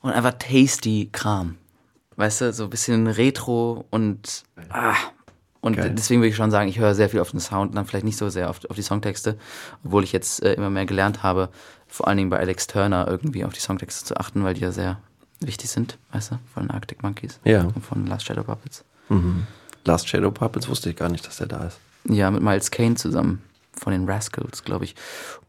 [0.00, 1.56] und einfach tasty Kram.
[2.16, 4.94] Weißt du, so ein bisschen Retro und ah.
[5.60, 5.90] Und Geil.
[5.90, 8.04] deswegen würde ich schon sagen, ich höre sehr viel auf den Sound und dann vielleicht
[8.04, 9.36] nicht so sehr auf, auf die Songtexte,
[9.84, 11.48] obwohl ich jetzt äh, immer mehr gelernt habe,
[11.88, 14.70] vor allen Dingen bei Alex Turner irgendwie auf die Songtexte zu achten, weil die ja
[14.70, 15.00] sehr
[15.40, 17.62] wichtig sind, weißt du, von den Arctic Monkeys Ja.
[17.64, 18.84] und von Last Shadow Puppets.
[19.84, 21.78] Last Shadow Puppets wusste ich gar nicht, dass der da ist.
[22.08, 23.42] Ja, mit Miles Kane zusammen.
[23.72, 24.96] Von den Rascals, glaube ich.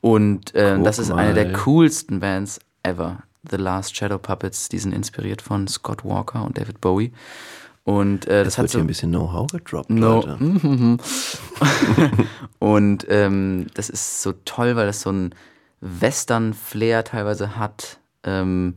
[0.01, 1.53] Und äh, das ist eine der mal.
[1.53, 3.23] coolsten Bands ever.
[3.49, 4.69] The Last Shadow Puppets.
[4.69, 7.11] Die sind inspiriert von Scott Walker und David Bowie.
[7.85, 8.83] Und äh, das Es hat wird hier so.
[8.83, 10.21] ein bisschen Know-how gedroppt, No.
[10.21, 10.37] Leute.
[12.59, 15.33] Und ähm, das ist so toll, weil das so ein
[15.81, 17.99] Western-Flair teilweise hat.
[18.23, 18.75] Ähm,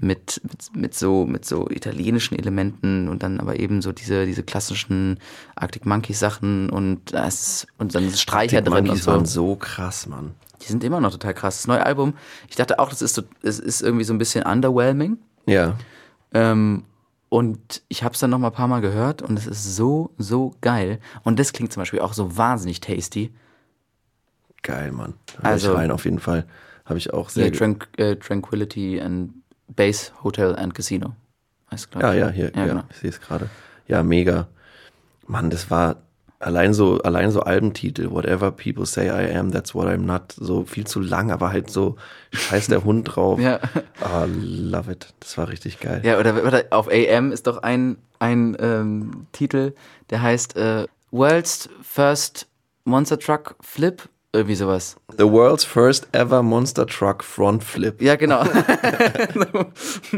[0.00, 4.42] mit, mit, mit, so, mit so italienischen Elementen und dann aber eben so diese, diese
[4.42, 5.18] klassischen
[5.56, 9.10] Arctic Monkeys Sachen und, das, und dann Streicher Die drin und Monkeys so.
[9.12, 10.34] waren so krass, Mann.
[10.62, 11.58] Die sind immer noch total krass.
[11.58, 12.14] Das neue Album,
[12.48, 15.18] ich dachte auch, das ist so, es ist irgendwie so ein bisschen underwhelming.
[15.46, 15.76] Ja.
[16.32, 16.84] Ähm,
[17.28, 20.10] und ich habe es dann noch mal ein paar Mal gehört und es ist so,
[20.18, 20.98] so geil.
[21.22, 23.32] Und das klingt zum Beispiel auch so wahnsinnig tasty.
[24.62, 25.14] Geil, Mann.
[25.42, 26.46] Da Also- rein auf jeden Fall.
[26.84, 27.44] Habe ich auch sehr.
[27.44, 29.32] Hier, ge- Tranq äh, Tranquility and
[29.74, 31.14] Base Hotel and Casino.
[31.70, 32.20] Heißt, glaub ja, ich.
[32.20, 32.82] ja, hier, ja, genau.
[32.90, 33.48] ich sehe es gerade.
[33.86, 34.48] Ja, mega.
[35.26, 35.96] Mann, das war
[36.40, 40.64] allein so, allein so Albentitel, whatever people say I am, that's what I'm not, so
[40.64, 41.96] viel zu lang, aber halt so
[42.32, 43.38] scheiß der Hund drauf.
[43.50, 43.60] Ja.
[44.00, 45.14] Ah, love it.
[45.20, 46.00] Das war richtig geil.
[46.04, 49.74] Ja, oder, oder auf AM ist doch ein, ein ähm, Titel,
[50.10, 52.48] der heißt äh, World's First
[52.84, 54.96] Monster Truck Flip, irgendwie sowas.
[55.18, 58.00] The world's first ever Monster Truck Front Flip.
[58.00, 58.44] Ja, genau.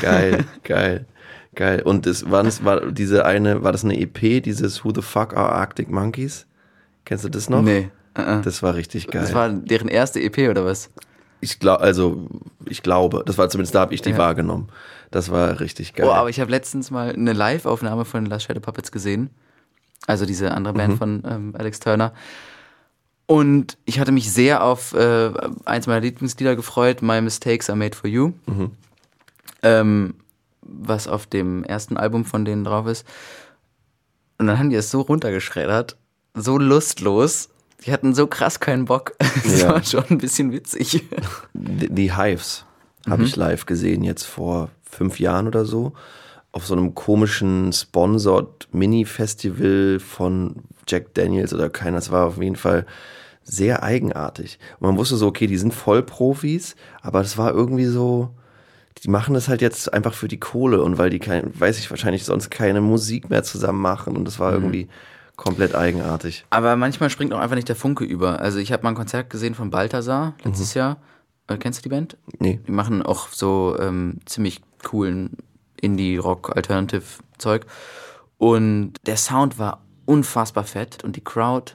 [0.00, 1.06] Geil, geil,
[1.54, 1.82] geil.
[1.82, 5.36] Und das war, das war diese eine, war das eine EP, dieses Who the fuck
[5.36, 6.46] are Arctic Monkeys?
[7.04, 7.62] Kennst du das noch?
[7.62, 7.90] nee.
[8.18, 9.22] Uh Das war richtig geil.
[9.22, 10.90] Das war deren erste EP oder was?
[11.42, 12.26] ich glaube, also
[12.66, 14.18] ich glaube, das war zumindest da habe ich die Ja.
[14.18, 14.68] wahrgenommen.
[15.10, 16.06] Das war richtig geil.
[16.06, 19.30] Oh, aber ich habe letztens mal eine Live-Aufnahme von Last Shadow Puppets gesehen.
[20.06, 22.12] Also diese andere Band von ähm, Alex Turner.
[23.30, 25.30] Und ich hatte mich sehr auf äh,
[25.64, 28.32] eins meiner Lieblingslieder gefreut, My Mistakes Are Made for You.
[29.62, 30.14] Ähm,
[30.62, 33.06] was auf dem ersten Album von denen drauf ist.
[34.38, 35.96] Und dann haben die es so runtergeschreddert,
[36.34, 37.50] so lustlos.
[37.86, 39.12] Die hatten so krass keinen Bock.
[39.44, 39.74] Das Ja.
[39.74, 41.04] war schon ein bisschen witzig.
[41.54, 42.64] Die, Hives
[43.08, 45.92] habe ich live gesehen, jetzt vor fünf Jahren oder so.
[46.50, 50.56] Auf so einem komischen Sponsored Mini-Festival von
[50.88, 51.98] Jack Daniels oder keiner.
[51.98, 52.86] Das war auf jeden Fall
[53.42, 54.58] sehr eigenartig.
[54.78, 58.30] Und man wusste so, okay, die sind Vollprofis, aber das war irgendwie so,
[59.02, 61.90] die machen das halt jetzt einfach für die Kohle und weil die kein, weiß ich
[61.90, 64.88] wahrscheinlich sonst keine Musik mehr zusammen machen und das war irgendwie
[65.36, 66.44] komplett eigenartig.
[66.50, 68.40] Aber manchmal springt auch einfach nicht der Funke über.
[68.40, 70.98] Also ich habe mal ein Konzert gesehen von Balthasar letztes Jahr.
[71.46, 72.18] Äh, kennst du die Band?
[72.38, 72.60] Nee.
[72.66, 75.38] Die machen auch so ähm, ziemlich coolen
[75.80, 77.64] Indie-Rock-Alternative-Zeug.
[78.36, 81.74] Und der Sound war unfassbar fett und die Crowd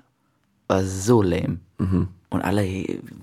[0.67, 1.59] war so lame.
[1.77, 2.63] Und alle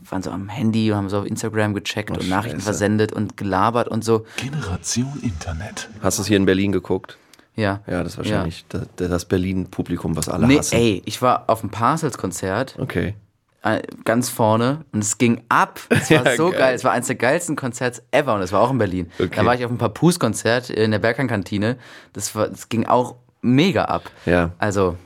[0.09, 2.65] waren so am Handy und haben so auf Instagram gecheckt und Nachrichten Scheiße.
[2.65, 4.25] versendet und gelabert und so.
[4.37, 5.89] Generation Internet.
[6.03, 7.19] Hast du es hier in Berlin geguckt?
[7.57, 7.81] Ja.
[7.87, 10.75] Ja, das ist wahrscheinlich das, das Berlin-Publikum, was alle Nee, hassen.
[10.77, 13.15] ey, ich war auf dem Parcels-Konzert Okay.
[13.63, 15.81] äh, ganz vorne und es ging ab.
[15.91, 16.59] Es war Ja, so geil.
[16.61, 16.75] geil.
[16.75, 19.11] Es war eines der geilsten Konzerts ever und es war auch in Berlin.
[19.19, 19.31] Okay.
[19.37, 21.77] Da war ich auf einem Papus-Konzert in der Berghain-Kantine.
[22.15, 24.11] Das, war- das ging auch mega ab.
[24.25, 24.53] Ja.
[24.59, 24.97] Also,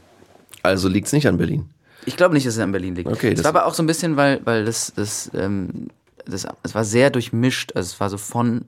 [0.63, 1.69] Also liegt es nicht an Berlin.
[2.07, 3.11] Ich glaube nicht, dass es an Berlin liegt.
[3.11, 5.89] Okay, es das- war aber auch so ein bisschen, weil, weil das, das, ähm,
[6.25, 7.73] das, es war sehr durchmischt.
[7.77, 8.65] Also es war so von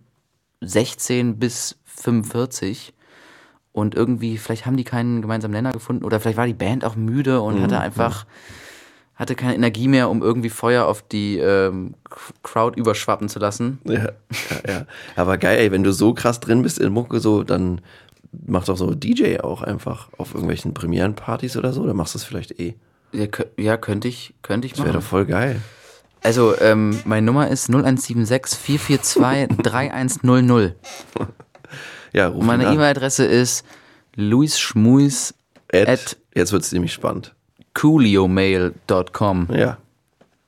[0.61, 2.93] 16 bis 45.
[3.72, 6.97] Und irgendwie, vielleicht haben die keinen gemeinsamen Nenner gefunden oder vielleicht war die Band auch
[6.97, 8.26] müde und Mhm, hatte einfach,
[9.14, 11.95] hatte keine Energie mehr, um irgendwie Feuer auf die ähm,
[12.43, 13.78] Crowd überschwappen zu lassen.
[13.84, 14.11] Ja, ja,
[14.66, 14.86] ja.
[15.14, 17.80] Aber geil, ey, wenn du so krass drin bist in Mucke, so, dann
[18.47, 22.24] mach doch so DJ auch einfach auf irgendwelchen Premierenpartys oder so, dann machst du es
[22.24, 22.74] vielleicht eh.
[23.12, 25.00] Ja, kö- ja könnte ich, könnte ich Das wäre machen.
[25.00, 25.61] doch voll geil.
[26.22, 30.74] Also, ähm, meine Nummer ist 0176 442 3100.
[32.12, 32.64] Ja, ruf Und meine.
[32.64, 33.64] E-Mail-Adresse ist
[34.16, 35.34] luisschmuis
[35.72, 37.34] At, at jetzt wird es nämlich spannend.
[37.74, 39.48] cooliomail.com.
[39.52, 39.78] Ja.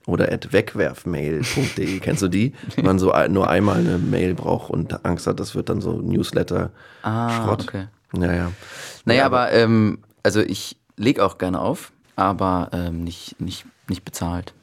[0.06, 2.00] Oder at wegwerfmail.de.
[2.00, 2.52] Kennst du die?
[2.74, 5.92] Wenn man so nur einmal eine Mail braucht und Angst hat, das wird dann so
[6.00, 6.70] Newsletter.
[7.02, 7.62] Ah, Schrott.
[7.62, 7.86] okay.
[8.18, 8.52] Ja, ja.
[9.04, 14.04] Naja, Ja, aber, ähm, also ich lege auch gerne auf, aber ähm, nicht, nicht, nicht
[14.04, 14.54] bezahlt.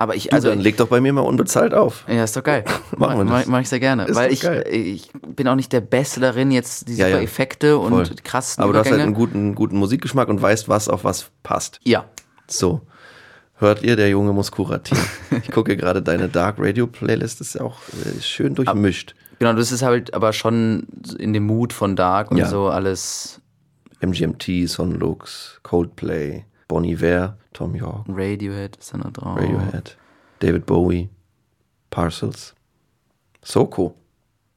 [0.00, 2.04] Aber ich, Also dann leg doch bei mir mal unbezahlt auf.
[2.06, 2.64] ja, ist doch geil.
[2.96, 3.46] Machen wir mach, das.
[3.48, 4.04] mach ich sehr gerne.
[4.06, 4.64] Ist weil ich, geil.
[4.70, 7.18] ich bin auch nicht der Beste darin, jetzt die Ja, ja.
[7.20, 8.04] Effekte und Voll.
[8.04, 11.30] die krassen Aber du hast halt einen guten, guten Musikgeschmack und weißt, was auf was
[11.42, 11.80] passt.
[11.84, 12.04] ja,
[12.46, 12.82] So.
[13.60, 15.02] Hört ihr, der Junge muss kuratieren.
[15.42, 19.16] Ich gucke gerade deine Dark Radio Playlist, ist ja auch äh, schön durchmischt.
[19.40, 20.86] genau, das ist halt aber schon
[21.18, 22.46] in dem Mut von Dark und Ja.
[22.48, 23.40] so alles
[24.00, 29.38] MGMT, Son Lux, Coldplay, Bon Iver, Tom York, Radiohead ist da noch drauf.
[29.38, 29.96] Radiohead,
[30.40, 31.08] David Bowie,
[31.90, 32.54] Parcels,
[33.42, 33.94] Soko.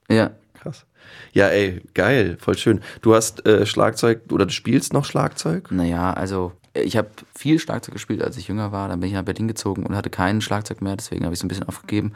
[0.10, 0.32] Ja,
[0.62, 0.86] Krass.
[1.34, 2.82] Ja, ey, geil, voll schön.
[3.02, 5.72] Du hast äh, Schlagzeug oder du spielst noch Schlagzeug?
[5.72, 8.88] naja, also ich habe viel Schlagzeug gespielt, als ich jünger war.
[8.88, 11.46] Dann bin ich nach Berlin gezogen und hatte keinen Schlagzeug mehr, deswegen habe ich so
[11.46, 12.14] ein bisschen aufgegeben.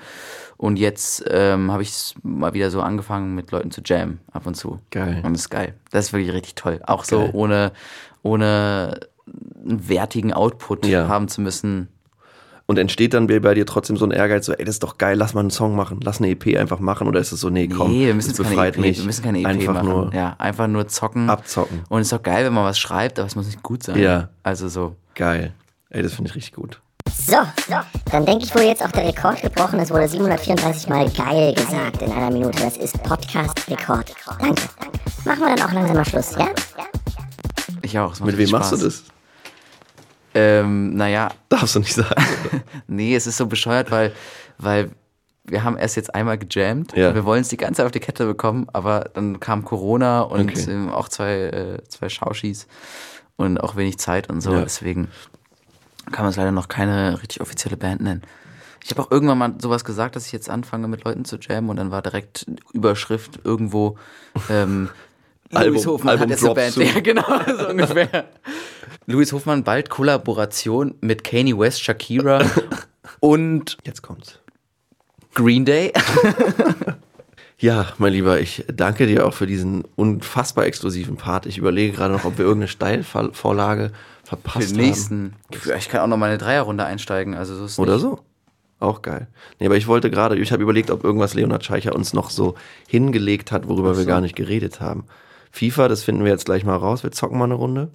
[0.58, 4.56] Und jetzt ähm, habe ich mal wieder so angefangen, mit Leuten zu jammen, ab und
[4.56, 4.80] zu.
[4.91, 5.22] Geil.
[5.24, 5.74] Und das ist geil.
[5.91, 6.80] Das ist wirklich richtig toll.
[6.86, 7.32] Auch so Geil.
[7.34, 7.72] ohne,
[8.22, 11.07] ohne einen wertigen Output Ja.
[11.07, 11.88] haben zu müssen.
[12.67, 15.15] Und entsteht dann bei dir trotzdem so ein Ehrgeiz, so, ey, das ist doch geil,
[15.19, 17.67] lass mal einen Song machen, lass eine EP einfach machen oder ist es so, nee,
[17.67, 18.97] komm, nee, wir müssen das jetzt keine befreit EP, mich.
[18.97, 19.88] wir müssen keine EP einfach machen.
[19.89, 21.30] nur ja, einfach nur zocken.
[21.30, 21.82] abzocken.
[21.89, 23.99] Und es ist doch geil, wenn man was schreibt, aber es muss nicht gut sein.
[23.99, 24.30] Ja.
[24.41, 24.95] Also so.
[25.13, 25.53] Geil.
[25.91, 26.82] Ey, das finde ich richtig gut.
[27.15, 27.38] So,
[28.11, 29.80] dann denke ich, wurde jetzt auch der Rekord gebrochen.
[29.80, 32.63] Es wurde 734 Mal geil gesagt in einer Minute.
[32.63, 34.11] Das ist Podcast-Rekord.
[34.39, 34.61] Danke.
[35.23, 36.49] Machen wir dann auch langsam mal Schluss, ja?
[37.84, 38.11] Ich auch.
[38.21, 38.84] Mit wem richtig machst du Spaß.
[38.86, 39.03] das?
[40.36, 42.14] Ähm, naja, Darfst du nicht sagen.
[42.88, 44.12] nee, es ist so bescheuert, weil,
[44.58, 44.92] weil
[45.46, 46.94] wir haben erst jetzt einmal gejammt.
[46.96, 47.14] Ja.
[47.16, 50.50] Wir wollen es die ganze Zeit auf die Kette bekommen, aber dann kam Corona und
[50.52, 50.72] Okay.
[50.72, 52.68] ähm, auch zwei, äh, zwei Schauschis
[53.38, 54.54] und auch wenig Zeit und so.
[54.54, 54.62] Ja.
[54.62, 55.08] Deswegen
[56.12, 58.22] kann man es leider noch keine richtig offizielle Band nennen.
[58.84, 61.70] Ich habe auch irgendwann mal sowas gesagt, dass ich jetzt anfange mit Leuten zu jammen
[61.70, 63.98] und dann war direkt Überschrift irgendwo
[64.50, 64.90] ähm,
[65.54, 66.74] Album- Album hat jetzt eine Band.
[66.74, 66.86] soon.
[66.86, 67.24] Ja, genau,
[67.58, 68.26] so ungefähr.
[69.08, 72.43] Louis Hofmann bald Kollaboration mit Kanye West, Shakira
[73.20, 74.39] und Jetzt kommt's.
[75.34, 75.91] Green Day.
[77.58, 81.45] Ja, mein Lieber, ich danke dir auch für diesen unfassbar exklusiven Part.
[81.45, 83.91] Ich überlege gerade noch, ob wir irgendeine Steilvorlage
[84.24, 85.34] Für verpasst den nächsten.
[85.66, 87.34] Ja, Ich kann auch noch mal eine Dreierrunde einsteigen.
[87.34, 87.84] Also so ist haben.
[87.84, 88.01] Oder nicht.
[88.01, 88.20] so.
[88.82, 89.28] Auch geil.
[89.60, 92.56] Nee, aber ich wollte gerade, ich habe überlegt, ob irgendwas Leonhard Scheicher uns noch so
[92.88, 95.06] hingelegt hat, worüber wir gar nicht geredet haben.
[95.51, 97.03] FIFA, das finden wir jetzt gleich mal raus.
[97.03, 97.89] Wir zocken mal eine Runde.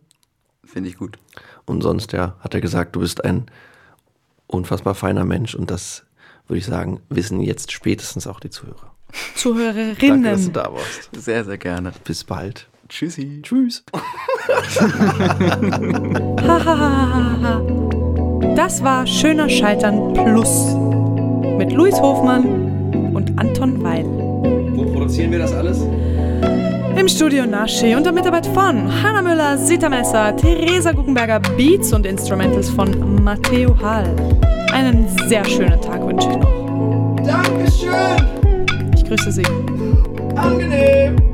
[0.73, 1.19] Finde ich gut.
[1.65, 3.47] Und sonst, ja, hat er gesagt, du bist ein
[4.47, 6.05] unfassbar feiner Mensch und das
[6.47, 8.95] würde ich sagen, wissen jetzt spätestens auch die Zuhörer.
[9.35, 9.97] Zuhörerinnen.
[10.01, 11.11] Danke, dass du da warst.
[11.17, 11.93] Sehr, sehr gerne.
[12.05, 12.69] Bis bald.
[12.89, 13.41] Tschüssi.
[13.43, 13.85] Tschüss.
[18.57, 20.75] Das war Schöner Scheitern Plus
[21.57, 24.05] mit Luis Hofmann und Anton Weil.
[24.05, 25.79] Wo produzieren wir das alles?
[26.97, 32.69] Im Studio Naschi unter Mitarbeit von Hanna Müller, Sita Messer, Theresa Guggenberger, Beats und Instrumentals
[32.71, 34.15] von Matteo Hall.
[34.73, 37.17] Einen sehr schönen Tag wünsche ich noch.
[37.25, 38.93] Dankeschön.
[38.95, 39.45] Ich grüße Sie.
[40.37, 41.30] Angenehm.